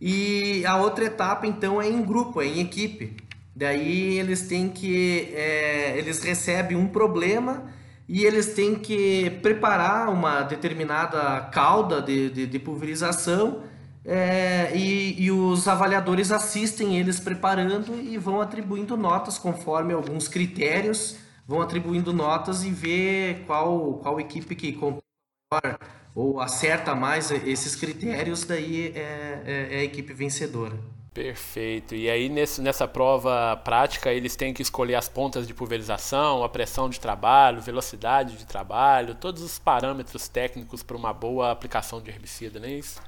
[0.00, 3.16] E a outra etapa, então, é em grupo, é em equipe.
[3.54, 5.32] Daí eles têm que.
[5.34, 7.64] É, eles recebem um problema
[8.08, 13.62] e eles têm que preparar uma determinada cauda de, de, de pulverização.
[14.02, 21.16] É, e, e, os avaliadores assistem eles preparando e vão atribuindo notas conforme alguns critérios
[21.46, 25.78] vão atribuindo notas e ver qual, qual equipe que melhor
[26.14, 30.76] ou acerta mais esses critérios, daí é, é, é, a equipe vencedora.
[31.12, 31.94] Perfeito.
[31.94, 36.48] E aí nesse, nessa prova prática eles têm que escolher as pontas de pulverização, a
[36.48, 42.10] pressão de trabalho, velocidade de trabalho, todos os parâmetros técnicos para uma boa aplicação de
[42.10, 43.00] herbicida, não é isso?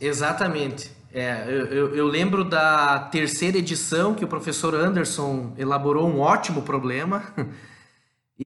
[0.00, 0.90] Exatamente.
[1.12, 6.62] É, eu, eu, eu, lembro da terceira edição que o professor Anderson elaborou um ótimo
[6.62, 7.22] problema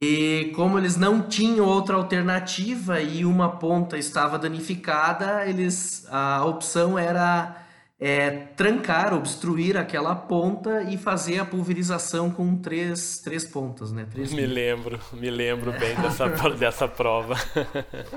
[0.00, 6.98] E como eles não tinham outra alternativa e uma ponta estava danificada, eles a opção
[6.98, 7.66] era
[7.98, 14.06] é, trancar, obstruir aquela ponta e fazer a pulverização com três, três pontas, né?
[14.10, 15.78] Três me lembro, me lembro é.
[15.78, 17.34] bem dessa, dessa prova.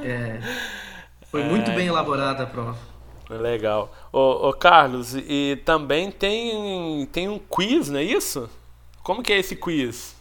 [0.04, 0.40] É,
[1.30, 2.78] foi muito bem elaborada a prova.
[3.30, 3.94] Legal.
[4.12, 8.50] Ô, ô, Carlos, e também tem, tem um quiz, não é isso?
[9.04, 10.16] Como que é esse quiz?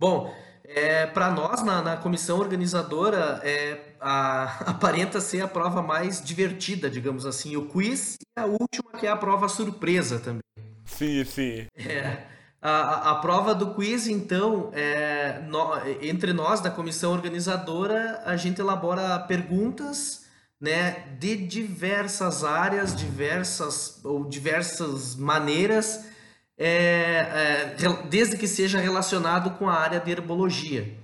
[0.00, 0.34] Bom,
[0.74, 6.88] é, para nós na, na, comissão organizadora é, a, aparenta ser a prova mais divertida,
[6.88, 10.42] digamos assim, o quiz e a última que é a prova surpresa também.
[10.84, 11.66] Sim, sim.
[11.76, 12.24] É,
[12.62, 18.60] a, a, prova do quiz, então, é, no, entre nós da comissão organizadora, a gente
[18.60, 20.26] elabora perguntas
[20.60, 26.09] né, de diversas áreas, diversas ou diversas maneiras
[26.62, 30.94] é, é, desde que seja relacionado com a área de herbologia.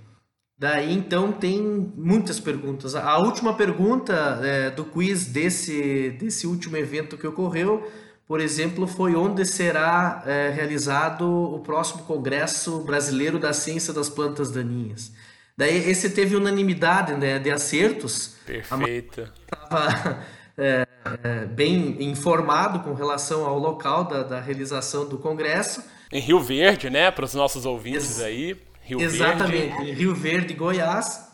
[0.58, 1.62] Daí então tem
[1.96, 2.94] muitas perguntas.
[2.94, 7.90] A última pergunta é, do quiz desse, desse último evento que ocorreu,
[8.26, 14.50] por exemplo, foi onde será é, realizado o próximo Congresso Brasileiro da Ciência das Plantas
[14.50, 15.12] Daninhas.
[15.56, 18.36] Daí esse teve unanimidade né, de acertos.
[18.44, 19.32] Perfeito.
[19.50, 20.22] Estava
[20.58, 20.86] é,
[21.22, 25.84] é, bem informado com relação ao local da, da, realização do congresso.
[26.10, 27.10] Em Rio Verde, né?
[27.10, 28.62] Para os nossos ouvintes Ex aí.
[28.80, 29.90] Rio Exatamente, Verde.
[29.90, 31.26] em Rio Verde, Goiás.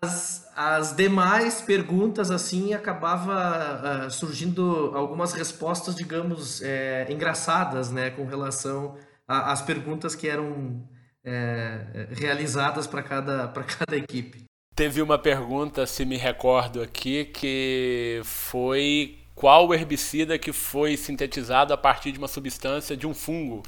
[0.00, 8.10] As, as demais perguntas, assim, acabava uh, surgindo algumas respostas, digamos, é, engraçadas, né?
[8.10, 10.88] Com relação às perguntas que eram
[11.22, 14.47] é, realizadas para cada, cada equipe.
[14.78, 21.76] Teve uma pergunta, se me recordo aqui, que foi qual herbicida que foi sintetizado a
[21.76, 23.64] partir de uma substância de um fungo?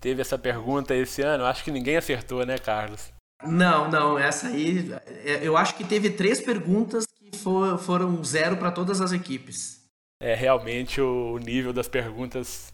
[0.00, 1.44] Teve essa pergunta esse ano?
[1.44, 3.12] Acho que ninguém acertou, né, Carlos?
[3.42, 4.94] Não, não, essa aí.
[5.24, 9.84] É, eu acho que teve três perguntas que for, foram zero para todas as equipes.
[10.22, 12.72] É, realmente o nível das perguntas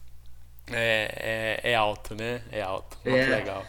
[0.71, 2.43] é, é, é alto, né?
[2.53, 2.99] É alto.
[3.03, 3.35] Muito é.
[3.35, 3.65] legal.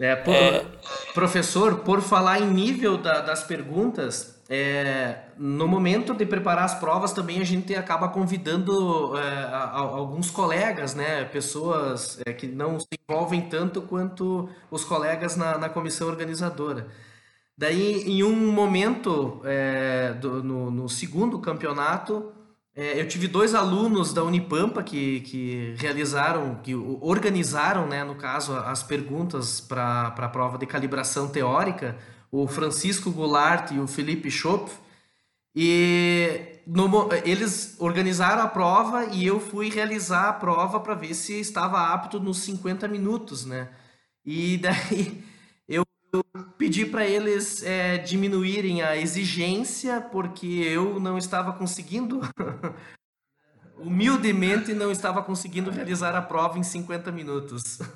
[0.00, 0.66] É, por, é...
[1.12, 7.12] Professor, por falar em nível da, das perguntas, é, no momento de preparar as provas
[7.12, 12.80] também a gente acaba convidando é, a, a, alguns colegas, né, pessoas é, que não
[12.80, 16.88] se envolvem tanto quanto os colegas na, na comissão organizadora.
[17.56, 22.32] Daí, em um momento, é, do, no, no segundo campeonato,
[22.74, 28.54] é, eu tive dois alunos da Unipampa que, que realizaram, que organizaram, né, no caso,
[28.54, 31.98] as perguntas para a prova de calibração teórica,
[32.30, 34.78] o Francisco Goulart e o Felipe Schopf.
[35.54, 41.40] E no, eles organizaram a prova e eu fui realizar a prova para ver se
[41.40, 43.68] estava apto nos 50 minutos, né?
[44.24, 45.24] E daí
[46.58, 52.20] pedi para eles é, diminuírem a exigência porque eu não estava conseguindo,
[53.78, 57.78] humildemente não estava conseguindo realizar a prova em 50 minutos.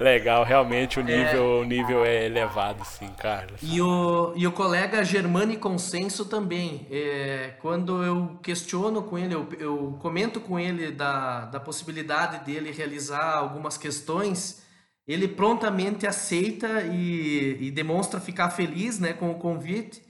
[0.00, 3.60] Legal, realmente o nível, é, o nível é elevado, sim, Carlos.
[3.62, 6.88] E o, e o colega Germani Consenso também.
[6.90, 12.72] É, quando eu questiono com ele, eu, eu comento com ele da, da possibilidade dele
[12.72, 14.61] realizar algumas questões
[15.06, 20.02] ele prontamente aceita e, e, demonstra ficar feliz né, com o convite.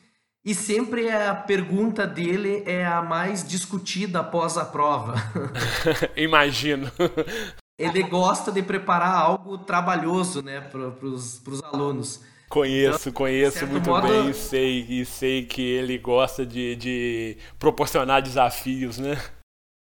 [0.44, 5.14] E sempre a pergunta dele é a mais discutida após a prova.
[6.16, 6.90] Imagino.
[7.78, 12.20] Ele gosta de preparar algo trabalhoso né, para os alunos.
[12.48, 14.06] Conheço, então, conheço muito modo...
[14.06, 19.16] bem e sei, e sei que ele gosta de, de proporcionar desafios, né?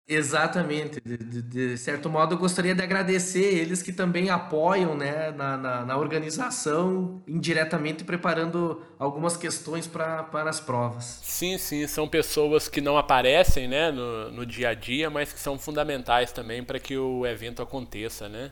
[0.07, 0.99] Exatamente.
[0.99, 5.57] De, de, de, certo modo, eu gostaria de agradecer eles que também apoiam né, na,
[5.57, 11.21] na, na organização, indiretamente preparando algumas questões para as provas.
[11.23, 15.39] Sim, sim, são pessoas que não aparecem né, no, no dia a dia, mas que
[15.39, 18.51] são fundamentais também para que o evento aconteça, né?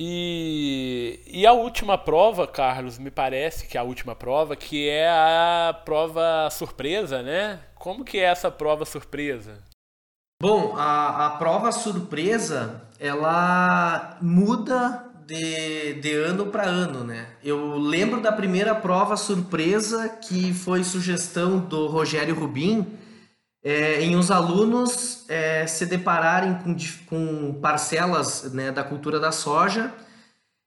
[0.00, 5.08] E, e a última prova, Carlos, me parece que é a última prova, que é
[5.08, 7.58] a prova surpresa, né?
[7.78, 9.62] Como que é essa prova surpresa?
[10.40, 17.26] Bom, a, a prova surpresa, ela muda de, de ano para ano, né?
[17.42, 22.86] Eu lembro da primeira prova surpresa que foi sugestão do Rogério Rubim,
[23.62, 26.76] é, em os alunos é, se depararem com,
[27.06, 29.92] com parcelas né, da cultura da soja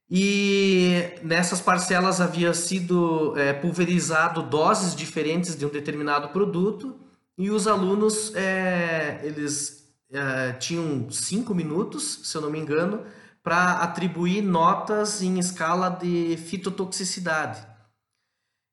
[0.10, 7.00] e nessas parcelas havia sido é, pulverizado doses diferentes de um determinado produto
[7.38, 13.06] e os alunos é, eles é, tinham cinco minutos, se eu não me engano,
[13.44, 17.66] para atribuir notas em escala de fitotoxicidade.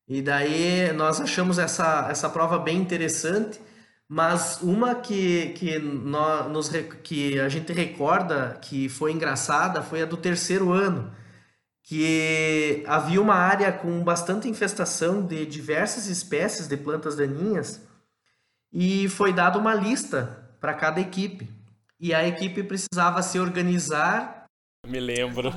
[0.07, 3.61] E daí nós achamos essa, essa prova bem interessante
[4.09, 6.71] mas uma que, que, nós, nos,
[7.03, 11.13] que a gente recorda que foi engraçada foi a do terceiro ano,
[11.83, 17.87] que havia uma área com bastante infestação de diversas espécies de plantas daninhas
[18.73, 21.49] e foi dada uma lista para cada equipe.
[22.01, 24.45] e a equipe precisava se organizar.
[24.87, 25.53] Me lembro.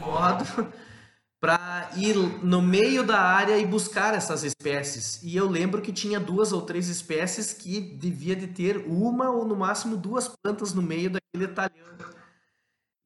[1.42, 5.20] para ir no meio da área e buscar essas espécies.
[5.24, 9.44] E eu lembro que tinha duas ou três espécies que devia de ter uma ou
[9.44, 11.92] no máximo duas plantas no meio daquele talhão.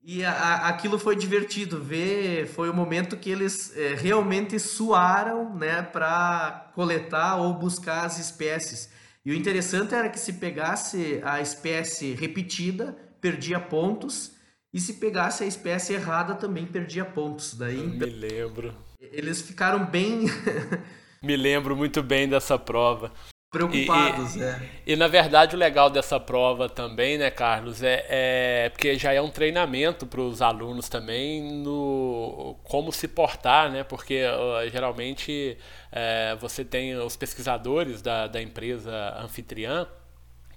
[0.03, 5.56] E a, a, aquilo foi divertido ver, foi o momento que eles é, realmente suaram,
[5.56, 8.89] né, para coletar ou buscar as espécies.
[9.26, 14.34] E o interessante era que se pegasse a espécie repetida, perdia pontos,
[14.71, 17.55] e se pegasse a espécie errada também perdia pontos.
[17.55, 18.76] Daí Eu me lembro.
[18.99, 20.26] Eles ficaram bem
[21.23, 23.11] Me lembro muito bem dessa prova
[23.56, 24.62] preocupados, e, é.
[24.86, 29.22] E na verdade o legal dessa prova também, né, Carlos, é, é porque já é
[29.22, 33.84] um treinamento para os alunos também no como se portar, né?
[33.84, 35.58] Porque uh, geralmente
[35.91, 39.88] é, você tem os pesquisadores da, da empresa anfitriã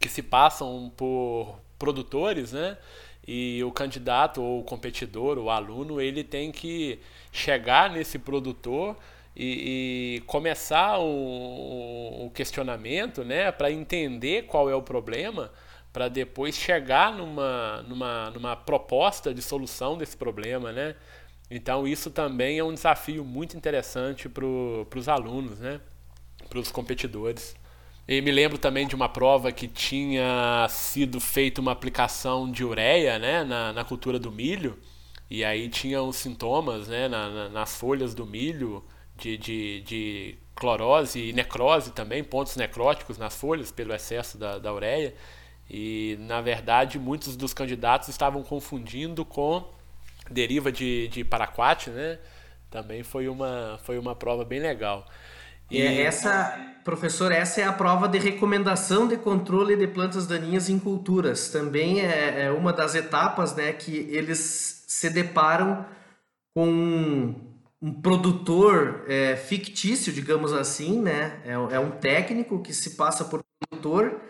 [0.01, 2.76] que se passam por produtores, né?
[3.26, 6.99] E o candidato ou o competidor, o aluno, ele tem que
[7.30, 8.96] chegar nesse produtor
[9.39, 15.53] e, e começar o, o, questionamento, né, para entender qual é o problema,
[15.93, 20.97] para depois chegar numa, numa, numa proposta de solução desse problema, né?
[21.51, 25.80] Então isso também é um desafio muito interessante para os alunos, né?
[26.49, 27.57] Para os competidores.
[28.07, 33.18] E me lembro também de uma prova que tinha sido feita uma aplicação de ureia
[33.18, 34.78] né, na, na cultura do milho,
[35.30, 38.82] e aí tinha os sintomas né, na, na, nas folhas do milho,
[39.18, 44.72] de, de, de clorose e necrose também, pontos necróticos nas folhas pelo excesso da, da
[44.72, 45.14] ureia.
[45.68, 49.68] E, na verdade, muitos dos candidatos estavam confundindo com
[50.30, 52.18] deriva de, de paraquat, né?
[52.70, 55.06] Também foi uma, foi uma prova bem legal.
[55.70, 60.78] E essa, professor, essa é a prova de recomendação de controle de plantas daninhas em
[60.78, 61.50] culturas.
[61.50, 65.84] Também é, é uma das etapas né, que eles se deparam
[66.54, 67.34] com
[67.81, 71.41] um produtor é, fictício, digamos assim, né?
[71.45, 74.20] É, é, um técnico que se passa por produtor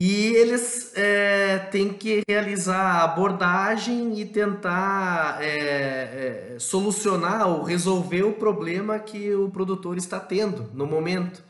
[0.00, 8.32] e eles é, têm que realizar abordagem e tentar é, é, solucionar ou resolver o
[8.32, 11.44] problema que o produtor está tendo no momento.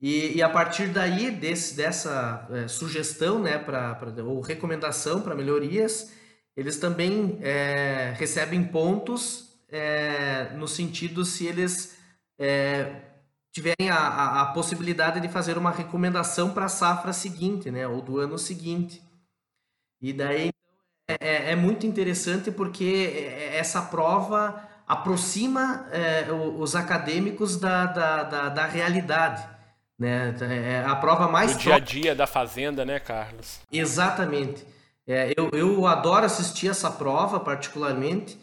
[0.00, 5.34] E, e a partir daí, desse, dessa é, sugestão, né, pra, pra, ou recomendação para
[5.34, 6.12] melhorias,
[6.56, 7.38] eles também
[8.16, 11.96] recebem pontos é, no sentido se eles
[12.38, 13.02] é,
[13.52, 18.00] tiverem a, a, a, possibilidade de fazer uma recomendação para a safra seguinte, né, ou
[18.00, 19.02] do ano seguinte.
[20.00, 20.50] E daí
[21.08, 28.48] é, é, é muito interessante porque essa prova aproxima é, os acadêmicos da, da, da,
[28.48, 29.42] da realidade.
[29.98, 30.34] Né?
[30.40, 31.54] É a prova mais.
[31.54, 33.60] Do dia a dia da fazenda, né, Carlos?
[33.72, 34.66] Exatamente.
[35.06, 38.38] É, eu, eu adoro assistir essa prova, particularmente,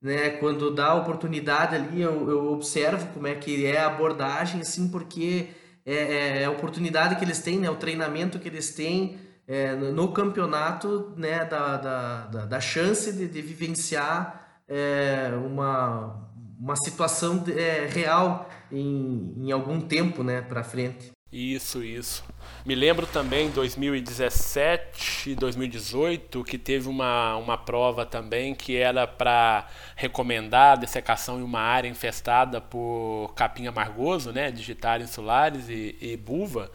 [0.00, 0.30] né?
[0.30, 5.48] Quando dá oportunidade ali, eu, eu observo como é que é a abordagem, assim, porque
[5.84, 7.70] é, é, é a oportunidade que eles têm, né?
[7.70, 11.44] O treinamento que eles têm é, no campeonato, né?
[11.44, 16.28] Da, da, da, da chance de, de vivenciar é, uma,
[16.58, 20.42] uma situação é, real em, em algum tempo, né?
[20.42, 21.15] Para frente.
[21.36, 22.24] Isso, isso.
[22.64, 30.72] Me lembro também 2017, 2018, que teve uma, uma prova também que era para recomendar
[30.72, 36.72] a dessecação em uma área infestada por capim amargoso, né, digitário insulares e, e buva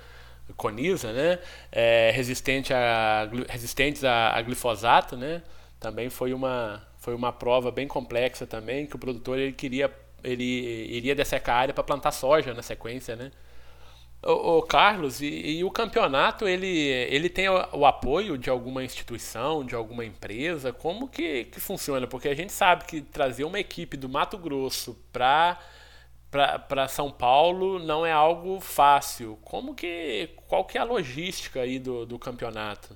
[0.56, 1.40] conisa, né,
[1.72, 5.42] é, resistente a, resistentes a, a glifosato, né,
[5.80, 9.92] também foi uma, foi uma prova bem complexa também, que o produtor ele queria,
[10.24, 10.44] ele
[10.96, 13.32] iria dessecar a área para plantar soja na sequência, né,
[14.24, 19.66] o, Carlos, e, e, o campeonato ele, ele tem o, o, apoio de alguma instituição,
[19.66, 20.72] de alguma empresa?
[20.72, 22.06] Como que, que funciona?
[22.06, 25.60] Porque a gente sabe que trazer uma equipe do Mato Grosso para
[26.70, 29.38] para São Paulo não é algo fácil.
[29.44, 32.96] Como que qual que é a logística aí do, do campeonato?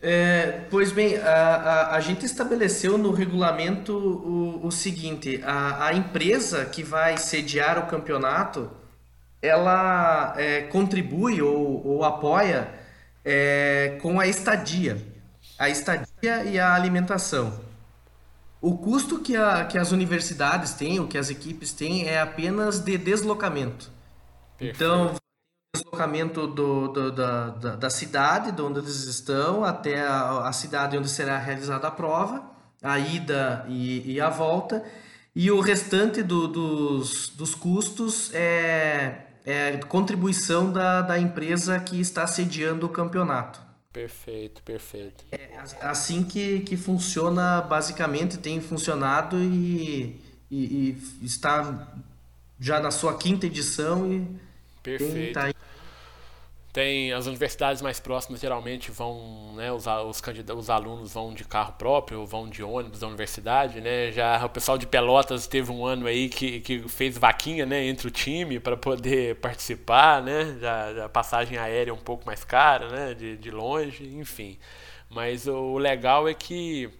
[0.00, 5.94] É, pois bem, a, a, a, gente estabeleceu no regulamento o, o seguinte: a, a
[5.94, 8.70] empresa que vai sediar o campeonato
[9.42, 12.72] ela é, contribui ou, ou apoia
[13.24, 15.04] é, com a estadia,
[15.58, 17.60] a estadia e a alimentação.
[18.60, 22.78] O custo que, a, que as universidades têm, o que as equipes têm, é apenas
[22.78, 23.90] de deslocamento.
[24.56, 24.76] Perfeito.
[24.76, 25.16] Então,
[25.74, 30.96] deslocamento do, do, da, da, da, cidade, de onde eles estão, até a, a, cidade
[30.96, 32.44] onde será realizada a prova,
[32.80, 34.84] a ida e, e a volta,
[35.34, 42.26] e o restante do, dos, dos custos é, é, contribuição da, da empresa que está
[42.26, 43.60] sediando o campeonato.
[43.92, 45.24] Perfeito, perfeito.
[45.30, 50.18] É assim que, que funciona basicamente, tem funcionado e,
[50.50, 51.88] e, e está
[52.58, 54.26] já na sua quinta edição e
[54.82, 55.14] perfeito.
[55.14, 55.54] Tem, tá
[56.72, 60.22] tem as universidades mais próximas geralmente vão, né, os, os,
[60.56, 64.10] os alunos vão de carro próprio, vão de ônibus da universidade, né?
[64.10, 68.08] Já o pessoal de Pelotas teve um ano aí que, que fez vaquinha, né, entre
[68.08, 70.56] o time para poder participar, né?
[70.60, 74.58] Já, já passagem aérea um pouco mais cara, né, de, de longe, enfim.
[75.10, 76.90] Mas o legal é que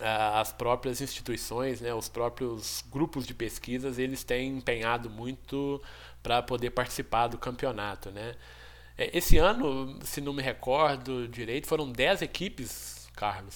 [0.00, 5.80] as próprias instituições, né, os próprios grupos de pesquisas, eles têm empenhado muito
[6.22, 8.34] para poder participar do campeonato, né?
[8.96, 13.54] É, esse ano, se não me recordo direito, foram 10 equipes, Carlos.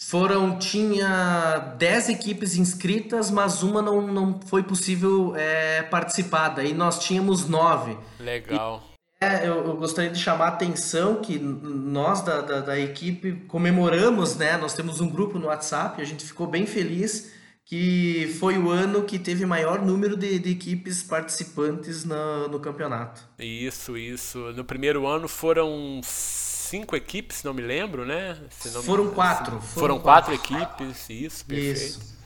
[0.00, 6.50] Foram, tinha 10 equipes inscritas, mas uma não, não foi possível é, participar.
[6.50, 7.96] Daí nós tínhamos nove.
[8.18, 8.82] Legal.
[9.20, 13.32] E, é, eu, eu, gostaria de chamar a atenção que nós da, da, da equipe
[13.46, 14.56] comemoramos, né?
[14.56, 17.30] Nós temos um grupo no WhatsApp, a gente ficou bem feliz
[17.72, 23.26] que foi o ano que teve maior número de, de equipes participantes no, no campeonato.
[23.38, 24.52] Isso, isso.
[24.52, 28.38] No primeiro ano foram cinco equipes, se não me lembro, né?
[28.74, 29.12] Não foram me...
[29.12, 29.52] quatro.
[29.52, 30.38] Foram, foram quatro.
[30.38, 30.84] quatro.
[30.84, 31.78] equipes, isso, perfeito.
[31.78, 32.18] Isso.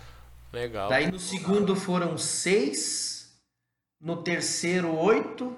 [0.53, 0.88] Legal.
[0.88, 3.32] Daí no segundo foram seis,
[4.01, 5.57] no terceiro oito,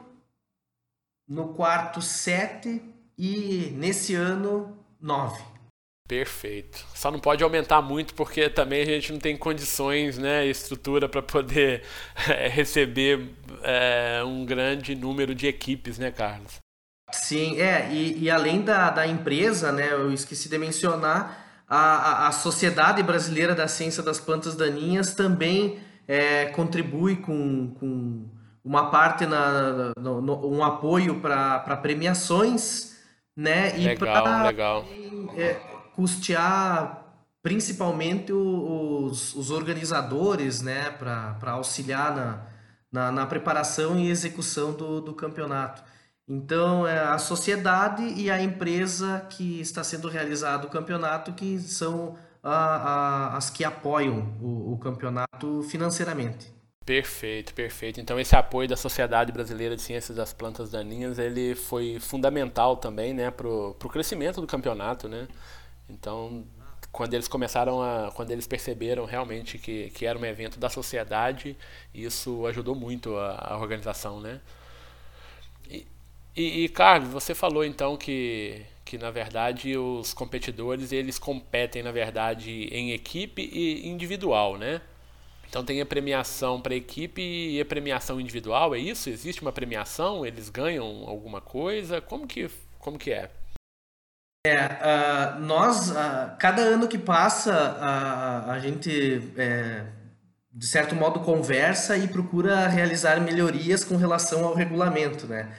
[1.26, 2.82] no quarto sete
[3.16, 5.42] e nesse ano nove.
[6.08, 6.86] Perfeito.
[6.94, 11.20] Só não pode aumentar muito porque também a gente não tem condições, né, estrutura para
[11.20, 11.82] poder
[12.26, 13.28] é, receber
[13.62, 16.56] é, um grande número de equipes, né, Carlos?
[17.12, 22.28] Sim, é, e, e além da, da empresa, né, eu esqueci de mencionar, a, a,
[22.28, 28.26] a Sociedade Brasileira da Ciência das Plantas Daninhas também é, contribui com, com
[28.64, 32.96] uma parte, na, no, no, um apoio para premiações,
[33.36, 34.84] né, e legal, pra, legal.
[35.36, 35.67] É,
[35.98, 42.46] custear principalmente os, os organizadores, né, para auxiliar na,
[42.92, 45.82] na, na, preparação e execução do, do campeonato.
[46.28, 52.16] Então, é a sociedade e a empresa que está sendo realizado o campeonato que são
[52.44, 56.56] a, a, as que apoiam o, o campeonato financeiramente.
[56.86, 58.00] Perfeito, perfeito.
[58.00, 63.12] Então esse apoio da Sociedade Brasileira de Ciências das Plantas Daninhas, ele foi fundamental também,
[63.12, 65.28] né, para o crescimento do campeonato, né?
[65.88, 66.44] Então,
[66.92, 71.56] quando eles começaram a, quando eles perceberam realmente que, que era um evento da sociedade,
[71.94, 74.40] isso ajudou muito a, a organização, né?
[75.70, 75.86] E,
[76.36, 81.92] e, e, Carlos, você falou então que, que na verdade os competidores eles competem na
[81.92, 84.80] verdade em equipe e individual, né?
[85.48, 89.08] Então tem a premiação para equipe e a premiação individual, é isso?
[89.08, 90.24] Existe uma premiação?
[90.26, 92.00] Eles ganham alguma coisa?
[92.00, 93.30] Como que, como que é?
[94.46, 99.84] É, uh, nós, uh, cada ano que passa, uh, a gente, é,
[100.52, 105.52] de certo modo, conversa e procura realizar melhorias com relação ao regulamento, né?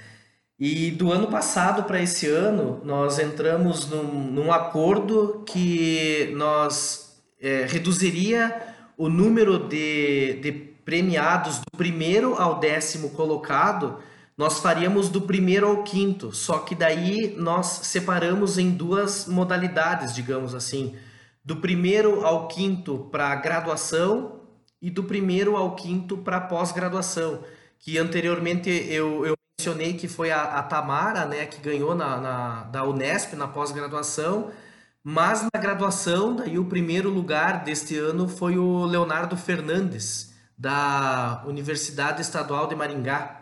[0.58, 7.66] E do ano passado para esse ano, nós entramos num, num acordo que nós é,
[7.66, 8.62] reduziria
[8.98, 14.00] o número de, de premiados do primeiro ao décimo colocado
[14.40, 20.56] nós faríamos do primeiro ao quinto, só que daí nós separamos em duas modalidades, digamos
[20.56, 20.96] assim,
[21.44, 24.40] do primeiro ao quinto para graduação
[24.82, 27.44] e do primeiro ao quinto para pós-graduação,
[27.80, 32.64] que anteriormente eu, eu mencionei que foi a, a Tamara, né, que ganhou na, na
[32.64, 34.52] da Unesp na pós-graduação,
[35.04, 42.22] mas na graduação, daí o primeiro lugar deste ano foi o Leonardo Fernandes, da Universidade
[42.22, 43.39] Estadual de Maringá.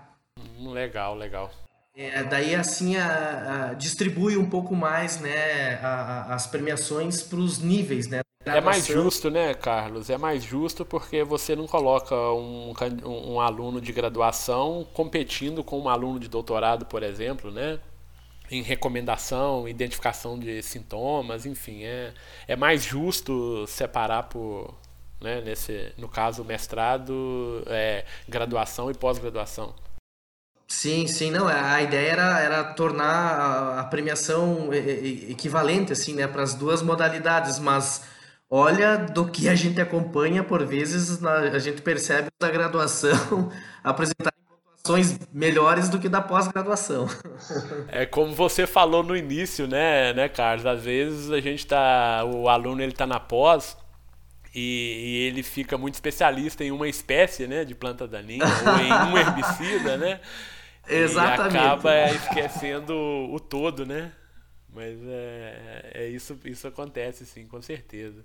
[0.60, 1.52] Legal, legal.
[1.96, 7.58] É, daí assim a, a, distribui um pouco mais né, a, as premiações para os
[7.58, 8.22] níveis, né?
[8.46, 10.10] É mais justo, né, Carlos?
[10.10, 12.74] É mais justo porque você não coloca um,
[13.04, 17.80] um aluno de graduação competindo com um aluno de doutorado, por exemplo, né?
[18.50, 22.14] Em recomendação, identificação de sintomas, enfim, é,
[22.48, 24.74] é mais justo separar por,
[25.20, 29.74] né, nesse, no caso, mestrado, é, graduação e pós-graduação.
[30.68, 36.54] Sim, sim, não, a ideia era, era tornar a, premiação equivalente, assim, né, para as
[36.54, 38.04] duas modalidades, mas
[38.50, 43.50] olha do que a gente acompanha, por vezes a gente percebe da graduação
[43.82, 47.08] apresentar pontuações melhores do que da pós-graduação.
[47.88, 52.50] É como você falou no início, né, né, Carlos, às vezes a gente tá, o
[52.50, 53.78] aluno ele tá na pós,
[54.54, 58.92] e, e, ele fica muito especialista em uma espécie né, de planta daninha ou em
[59.14, 60.20] um herbicida, né?
[60.88, 61.56] Exatamente.
[61.56, 64.12] E acaba esquecendo o todo, né?
[64.74, 68.24] Mas é, é isso, isso acontece, sim, com certeza.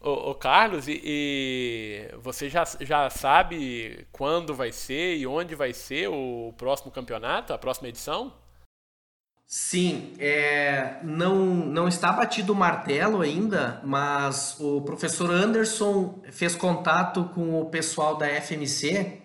[0.00, 5.72] Ô, ô Carlos, e, e, você já, já sabe quando vai ser e onde vai
[5.72, 8.32] ser o próximo campeonato, a próxima edição?
[9.46, 17.30] Sim, é, não, não está batido o martelo ainda, mas o professor Anderson fez contato
[17.32, 19.22] com o pessoal da FMC,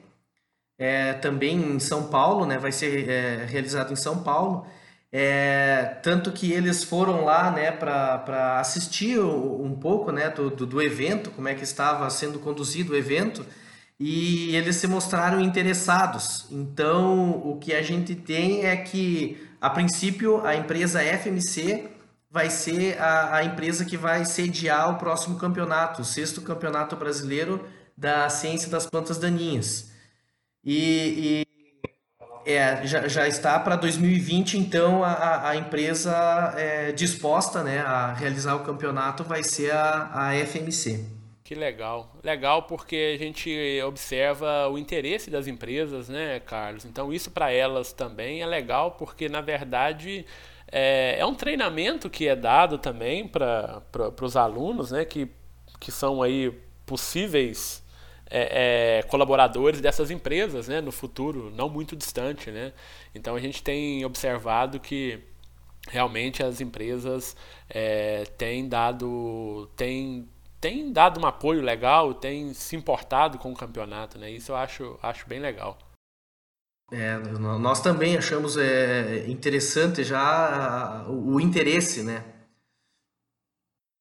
[0.82, 4.66] é, também em São Paulo, né, vai ser é, realizado em São Paulo,
[5.12, 10.82] é, tanto que eles foram lá né, para assistir um pouco né, do, do, do
[10.82, 13.46] evento, como é que estava sendo conduzido o evento,
[14.00, 16.48] e eles se mostraram interessados.
[16.50, 21.92] Então, o que a gente tem é que a princípio, a empresa FMC
[22.28, 27.64] vai ser a, a empresa que vai sediar o próximo campeonato, o sexto campeonato brasileiro
[27.96, 29.91] da ciência das plantas daninhas.
[30.64, 31.45] E,
[32.45, 38.14] e é, já, já está para 2020, então a, a empresa é, disposta né, a
[38.14, 41.05] realizar o campeonato vai ser a, a FMC.
[41.43, 42.16] Que legal.
[42.24, 46.86] Legal porque a gente observa o interesse das empresas, né, Carlos?
[46.86, 50.26] Então isso para elas também é legal porque, na verdade,
[50.72, 53.84] é, é um treinamento que é dado também para
[54.22, 55.30] os alunos, né, que,
[55.80, 56.51] que são aí
[56.86, 57.81] possíveis
[58.32, 62.72] é, é, colaboradores dessas empresas, né, no futuro não muito distante, né?
[63.14, 65.20] Então a gente tem observado que
[65.90, 67.36] realmente as empresas
[67.70, 70.28] é, têm dado, têm
[70.62, 74.30] tem dado um apoio legal, tem se importado com o campeonato, né?
[74.30, 75.78] Isso eu acho, acho bem legal.
[76.92, 82.24] É, nós também achamos é, interessante já o, o interesse, né?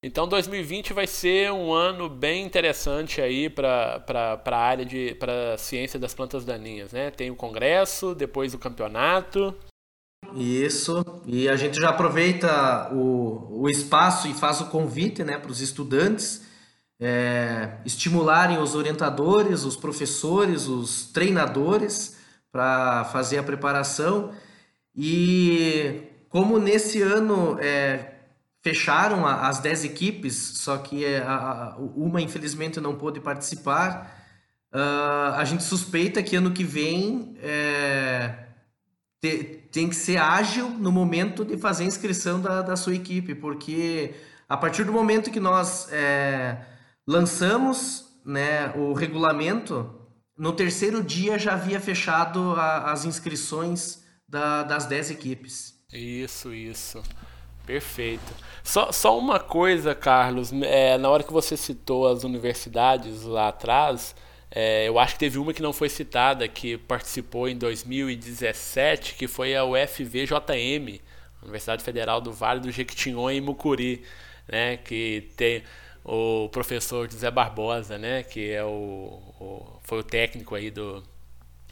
[0.03, 4.03] Então 2020 vai ser um ano bem interessante aí para
[4.43, 7.11] a área de para ciência das plantas daninhas, né?
[7.11, 9.55] Tem o congresso, depois o campeonato.
[10.35, 15.51] Isso, e a gente já aproveita o, o espaço e faz o convite né, para
[15.51, 16.43] os estudantes
[17.01, 22.17] é, estimularem os orientadores, os professores, os treinadores
[22.51, 24.31] para fazer a preparação.
[24.95, 28.10] E como nesse ano é,
[28.63, 34.23] fecharam as 10 equipes, só que é, a, uma infelizmente não pôde participar,
[34.73, 38.47] uh, a gente suspeita que ano que vem é,
[39.19, 43.33] te, tem que ser ágil no momento de fazer a inscrição da, da sua equipe,
[43.33, 44.13] porque
[44.47, 46.57] a partir do momento que nós é,
[47.07, 49.89] Lançamos né, o regulamento,
[50.37, 55.73] no terceiro dia já havia fechado a, as inscrições da, das 10 equipes.
[55.91, 57.01] Isso, isso.
[57.65, 58.33] Perfeito.
[58.63, 64.15] Só, só uma coisa, Carlos, é, na hora que você citou as universidades lá atrás,
[64.49, 69.27] é, eu acho que teve uma que não foi citada, que participou em 2017, que
[69.27, 70.99] foi a UFVJM,
[71.41, 74.03] Universidade Federal do Vale do Jequitinhonha em Mucuri,
[74.47, 75.63] né, que tem
[76.03, 78.23] o professor José Barbosa, né?
[78.23, 81.03] Que é o, o foi o técnico aí do,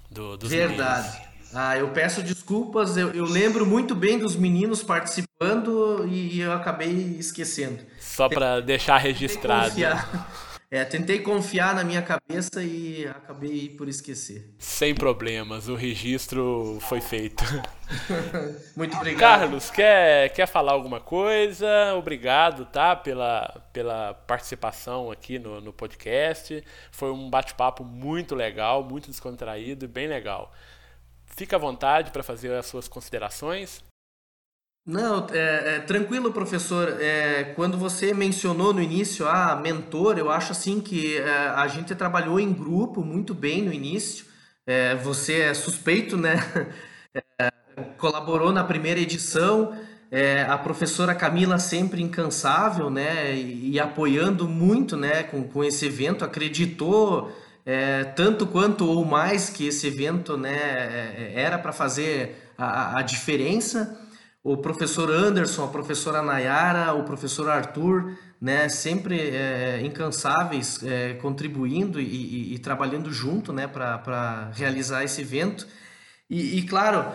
[0.09, 1.07] do dos Verdade.
[1.07, 1.28] Meninos.
[1.53, 6.51] Ah, eu peço desculpas, eu, eu, lembro muito bem dos meninos participando e, e eu
[6.51, 7.79] acabei esquecendo.
[7.99, 9.73] Só para deixar registrado.
[10.71, 14.53] É, tentei confiar na minha cabeça e acabei por esquecer.
[14.59, 17.43] Sem problemas, o registro foi feito.
[18.77, 19.39] Muito obrigado.
[19.39, 21.95] Carlos, quer, quer falar alguma coisa?
[21.95, 22.95] Obrigado, tá?
[22.95, 26.63] Pela, pela participação aqui no, no podcast.
[26.91, 30.53] Foi um bate-papo muito legal, muito descontraído e bem legal.
[31.39, 33.81] Fica à vontade para fazer as suas considerações.
[34.85, 36.97] Não, é, é, tranquilo, professor.
[36.99, 41.95] É, quando você mencionou no início, ah, mentor, eu acho assim que é, a gente
[41.95, 44.25] trabalhou em grupo muito bem no início.
[44.67, 46.35] É, você é suspeito, né?
[47.39, 47.51] É,
[47.97, 49.73] colaborou na primeira edição.
[50.47, 53.33] a professora Camila sempre incansável, né?
[53.33, 55.23] E, e, apoiando muito, né?
[55.23, 57.31] Com, com esse evento, acreditou
[58.15, 61.33] tanto quanto ou mais que esse evento, né?
[61.35, 63.97] Era para fazer a, a diferença
[64.43, 71.99] o professor Anderson, a professora Nayara, o professor Arthur, né, sempre é, incansáveis, é, contribuindo
[71.99, 75.67] e, e, e, trabalhando junto né, para realizar esse evento.
[76.29, 77.11] E, e claro,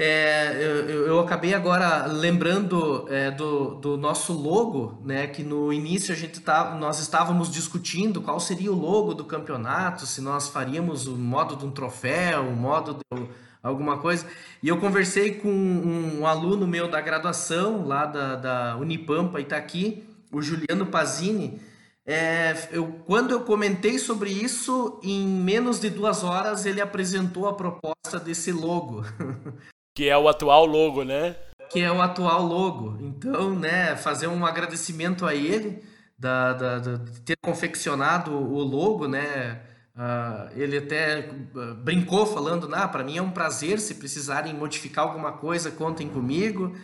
[0.00, 6.14] é, eu, eu, acabei agora lembrando é, do, do nosso logo, né, que no início
[6.14, 11.08] a gente tá, nós estávamos discutindo qual seria o logo do campeonato, se nós faríamos
[11.08, 13.28] o modo de um troféu, o modo de
[13.60, 14.24] alguma coisa.
[14.62, 20.04] E eu conversei com um, um aluno meu da graduação, lá da, da Unipampa Itaqui,
[20.30, 21.60] o Juliano Pazini.
[22.06, 27.54] É, eu, quando eu comentei sobre isso, em menos de duas horas ele apresentou a
[27.54, 29.04] proposta desse logo.
[29.98, 31.34] Que é o atual logo, né?
[31.68, 32.96] que é o atual logo.
[33.00, 35.82] Então, né, fazer um agradecimento a ele
[36.16, 39.60] da, da, da de ter confeccionado o logo, né?
[39.96, 45.04] Uh, ele até ah, brincou falando, ah, para mim é um prazer, se precisarem modificar
[45.04, 46.76] alguma coisa, contem comigo.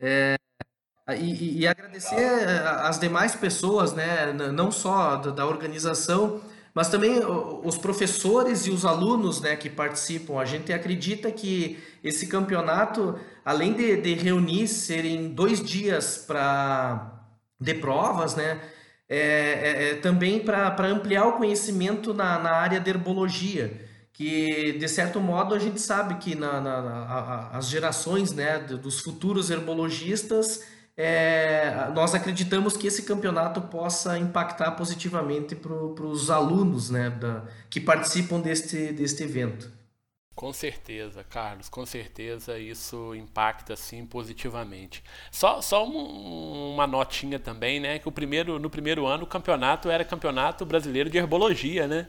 [0.00, 0.36] É,
[1.18, 2.48] e, e, agradecer
[2.80, 6.40] as demais pessoas, né, não só da, da, organização,
[6.74, 7.20] mas também
[7.64, 10.38] os professores e os alunos né, que participam.
[10.38, 17.18] A gente acredita que esse campeonato, além de, de reunir, serem dois dias para
[17.60, 18.60] de provas, né,
[19.08, 23.80] é, é, é também para ampliar o conhecimento na, na área de herbologia,
[24.12, 29.00] que de certo modo a gente sabe que na, na, na as gerações né, dos
[29.00, 30.62] futuros herbologistas
[30.96, 37.80] é, nós acreditamos que esse campeonato possa impactar positivamente para os alunos né, da, que
[37.80, 39.70] participam deste, deste evento.
[40.34, 45.02] Com certeza, Carlos, com certeza isso impacta sim positivamente.
[45.30, 47.98] Só, só um, uma notinha também, né?
[47.98, 52.08] Que o primeiro, no primeiro ano o campeonato era campeonato brasileiro de herbologia, né?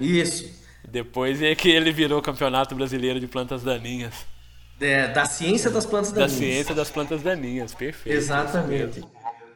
[0.00, 0.48] Isso.
[0.88, 4.24] Depois é que ele virou campeonato brasileiro de plantas daninhas.
[4.80, 6.32] É, da ciência das plantas daninhas.
[6.32, 8.16] Da ciência das plantas daninhas, perfeito.
[8.16, 9.02] Exatamente.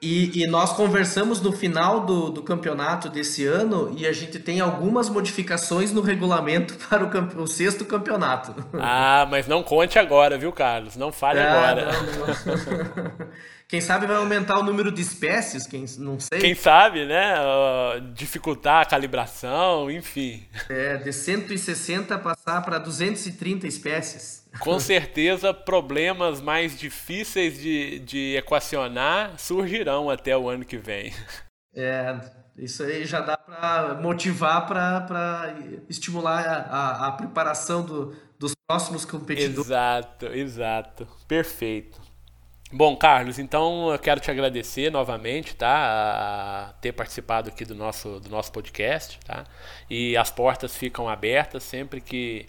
[0.02, 4.58] E, e, nós conversamos no final do, do campeonato desse ano e a gente tem
[4.58, 8.54] algumas modificações no regulamento para o, o sexto campeonato.
[8.80, 10.96] Ah, mas não conte agora, viu, Carlos?
[10.96, 11.92] Não fale ah, agora.
[11.92, 13.30] Não, não.
[13.70, 16.40] Quem sabe vai aumentar o número de espécies, quem não sei.
[16.40, 17.36] Quem sabe, né?
[18.14, 20.44] Dificultar a calibração, enfim.
[20.68, 24.39] É, de 160 passar para 230 espécies.
[24.58, 31.12] Com certeza, problemas mais difíceis de, de equacionar surgirão até o ano que vem.
[31.74, 32.18] É,
[32.56, 35.54] isso aí já dá para motivar para
[35.88, 39.66] estimular a, a, a preparação do, dos próximos competidores.
[39.66, 41.08] Exato, exato.
[41.28, 42.00] Perfeito.
[42.72, 48.20] Bom, Carlos, então eu quero te agradecer novamente, tá, a ter participado aqui do nosso,
[48.20, 49.44] do nosso podcast, tá?
[49.88, 52.46] E as portas ficam abertas sempre que,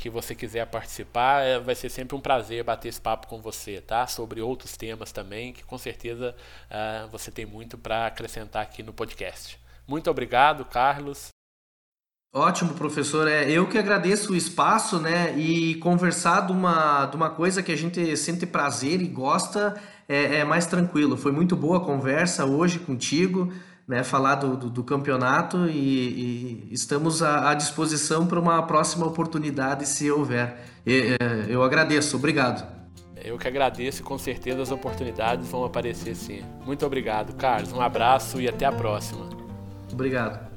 [0.00, 3.82] que você quiser participar, é, vai ser sempre um prazer bater esse papo com você,
[3.82, 4.06] tá?
[4.06, 6.34] Sobre outros temas também, que com certeza
[6.70, 9.60] uh, você tem muito para acrescentar aqui no podcast.
[9.86, 11.28] Muito obrigado, Carlos.
[12.32, 13.28] Ótimo, professor.
[13.28, 15.36] É, eu que agradeço o espaço, né?
[15.36, 19.78] E conversar de uma, de uma coisa que a gente sente prazer e gosta
[20.08, 21.16] é, é mais tranquilo.
[21.16, 23.52] Foi muito boa a conversa hoje contigo,
[23.90, 24.04] né?
[24.04, 29.84] Falar do, do, do campeonato e, e, estamos à, à disposição para uma próxima oportunidade,
[29.84, 30.64] se houver.
[30.86, 32.16] E, é, eu agradeço.
[32.16, 32.64] Obrigado.
[33.16, 36.42] Eu que agradeço e com certeza as oportunidades vão aparecer sim.
[36.64, 37.72] Muito obrigado, Carlos.
[37.72, 39.28] Um abraço e até a próxima.
[39.92, 40.49] Obrigado.